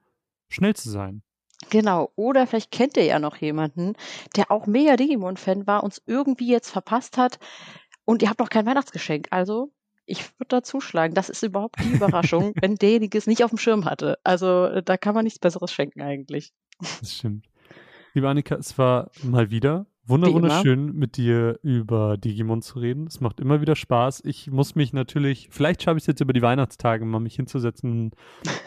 schnell 0.48 0.74
zu 0.74 0.90
sein. 0.90 1.22
Genau, 1.68 2.10
oder 2.16 2.46
vielleicht 2.46 2.70
kennt 2.70 2.96
ihr 2.96 3.04
ja 3.04 3.18
noch 3.18 3.36
jemanden, 3.36 3.94
der 4.36 4.50
auch 4.50 4.66
mega 4.66 4.96
Digimon-Fan 4.96 5.66
war, 5.66 5.84
uns 5.84 6.02
irgendwie 6.06 6.48
jetzt 6.48 6.70
verpasst 6.70 7.18
hat 7.18 7.38
und 8.04 8.22
ihr 8.22 8.30
habt 8.30 8.40
noch 8.40 8.48
kein 8.48 8.66
Weihnachtsgeschenk. 8.66 9.28
Also, 9.30 9.70
ich 10.06 10.24
würde 10.38 10.48
da 10.48 10.62
zuschlagen. 10.62 11.14
Das 11.14 11.28
ist 11.28 11.42
überhaupt 11.42 11.76
die 11.80 11.92
Überraschung, 11.92 12.54
wenn 12.60 12.76
derjenige 12.76 13.16
es 13.16 13.26
nicht 13.26 13.44
auf 13.44 13.50
dem 13.50 13.58
Schirm 13.58 13.84
hatte. 13.84 14.18
Also, 14.24 14.64
äh, 14.64 14.82
da 14.82 14.96
kann 14.96 15.14
man 15.14 15.24
nichts 15.24 15.38
Besseres 15.38 15.72
schenken 15.72 16.00
eigentlich. 16.00 16.52
Das 16.78 17.14
stimmt. 17.14 17.46
Liebe 18.14 18.28
Annika, 18.28 18.56
es 18.56 18.76
war 18.76 19.10
mal 19.22 19.50
wieder 19.50 19.86
Wunder, 20.10 20.32
wunderschön, 20.32 20.92
mit 20.96 21.16
dir 21.16 21.60
über 21.62 22.16
Digimon 22.16 22.62
zu 22.62 22.80
reden. 22.80 23.06
Es 23.06 23.20
macht 23.20 23.38
immer 23.38 23.60
wieder 23.60 23.76
Spaß. 23.76 24.22
Ich 24.24 24.50
muss 24.50 24.74
mich 24.74 24.92
natürlich, 24.92 25.48
vielleicht 25.52 25.84
schaffe 25.84 25.98
ich 25.98 26.02
es 26.02 26.08
jetzt 26.08 26.20
über 26.20 26.32
die 26.32 26.42
Weihnachtstage 26.42 27.04
mal 27.04 27.20
mich 27.20 27.36
hinzusetzen 27.36 27.92
und 27.92 28.14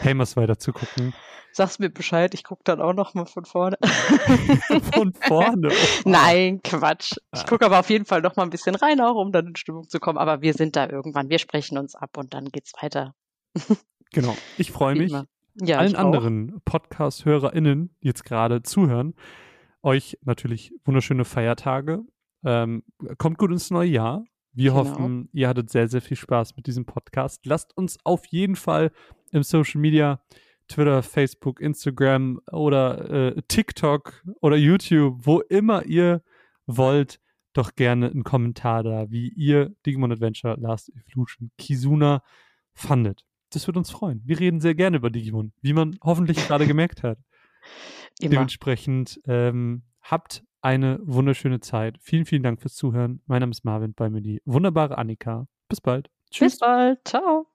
Hamers 0.04 0.38
weiter 0.38 0.58
zu 0.58 0.72
gucken. 0.72 1.14
Sag's 1.52 1.80
mir 1.80 1.90
Bescheid, 1.90 2.34
ich 2.34 2.46
gucke 2.46 2.62
dann 2.64 2.80
auch 2.82 2.94
noch 2.94 3.14
mal 3.14 3.26
von 3.26 3.44
vorne. 3.44 3.78
von 4.94 5.14
vorne? 5.14 5.68
Oh. 5.70 6.02
Nein, 6.06 6.62
Quatsch. 6.64 7.18
Ich 7.34 7.42
ah. 7.42 7.44
gucke 7.44 7.66
aber 7.66 7.80
auf 7.80 7.90
jeden 7.90 8.06
Fall 8.06 8.22
noch 8.22 8.38
mal 8.38 8.44
ein 8.44 8.50
bisschen 8.50 8.76
rein, 8.76 9.02
auch 9.02 9.16
um 9.16 9.34
dann 9.34 9.48
in 9.48 9.56
Stimmung 9.58 9.90
zu 9.90 10.00
kommen. 10.00 10.18
Aber 10.18 10.42
wir 10.42 10.54
sind 10.54 10.78
da 10.78 10.90
irgendwann, 10.90 11.30
wir 11.30 11.40
sprechen 11.40 11.78
uns 11.78 11.94
ab 11.94 12.18
und 12.18 12.34
dann 12.34 12.46
geht's 12.46 12.72
weiter. 12.82 13.16
genau, 14.14 14.36
ich 14.58 14.72
freue 14.72 14.96
mich. 14.96 15.14
Ja, 15.62 15.78
allen 15.78 15.96
anderen 15.96 16.62
Podcast-HörerInnen, 16.66 17.94
die 18.02 18.08
jetzt 18.08 18.24
gerade 18.24 18.64
zuhören, 18.64 19.14
euch 19.84 20.18
natürlich 20.22 20.74
wunderschöne 20.86 21.26
Feiertage. 21.26 22.04
Ähm, 22.44 22.84
kommt 23.18 23.38
gut 23.38 23.52
ins 23.52 23.70
neue 23.72 23.90
Jahr. 23.90 24.26
Wir 24.54 24.72
genau. 24.72 24.84
hoffen, 24.84 25.30
ihr 25.34 25.48
hattet 25.48 25.70
sehr, 25.70 25.88
sehr 25.88 26.02
viel 26.02 26.18
Spaß 26.18 26.56
mit 26.56 26.68
diesem 26.68 26.86
Podcast. 26.86 27.46
Lasst 27.46 27.76
uns 27.76 27.98
auf 28.04 28.26
jeden 28.28 28.56
Fall 28.56 28.92
im 29.32 29.44
Social 29.44 29.82
Media, 29.82 30.22
Twitter, 30.68 31.02
Facebook, 31.04 31.60
Instagram 31.60 32.40
oder 32.52 33.36
äh, 33.36 33.42
TikTok 33.48 34.24
oder 34.42 34.56
YouTube, 34.56 35.26
wo 35.26 35.40
immer 35.42 35.86
ihr 35.86 36.22
wollt, 36.66 37.20
doch 37.54 37.76
gerne 37.76 38.10
einen 38.10 38.24
Kommentar 38.24 38.84
da, 38.84 39.10
wie 39.12 39.30
ihr 39.30 39.76
Digimon 39.86 40.12
Adventure 40.12 40.56
Last 40.60 40.92
Evolution 41.08 41.52
Kizuna 41.58 42.24
fandet. 42.74 43.26
Das 43.52 43.68
würde 43.68 43.80
uns 43.80 43.92
freuen. 43.92 44.22
Wir 44.26 44.40
reden 44.40 44.60
sehr 44.60 44.76
gerne 44.76 44.98
über 44.98 45.10
Digimon, 45.10 45.54
wie 45.62 45.74
man 45.74 45.98
hoffentlich 46.04 46.38
gerade 46.48 46.68
gemerkt 46.68 47.04
hat. 47.04 47.20
Immer. 48.20 48.32
Dementsprechend 48.32 49.20
ähm, 49.26 49.84
habt 50.02 50.44
eine 50.62 51.00
wunderschöne 51.04 51.60
Zeit. 51.60 51.98
Vielen, 52.02 52.26
vielen 52.26 52.44
Dank 52.44 52.62
fürs 52.62 52.76
Zuhören. 52.76 53.22
Mein 53.26 53.42
Name 53.42 53.52
ist 53.52 53.66
Marvin, 53.66 53.94
bei 53.94 54.10
mir 54.10 54.22
die 54.22 54.42
wunderbare 54.46 54.98
Annika. 54.98 55.48
Bis 55.68 55.82
bald. 55.82 56.10
Tschüss. 56.32 56.54
Bis 56.54 56.60
bald. 56.60 57.00
Ciao. 57.06 57.53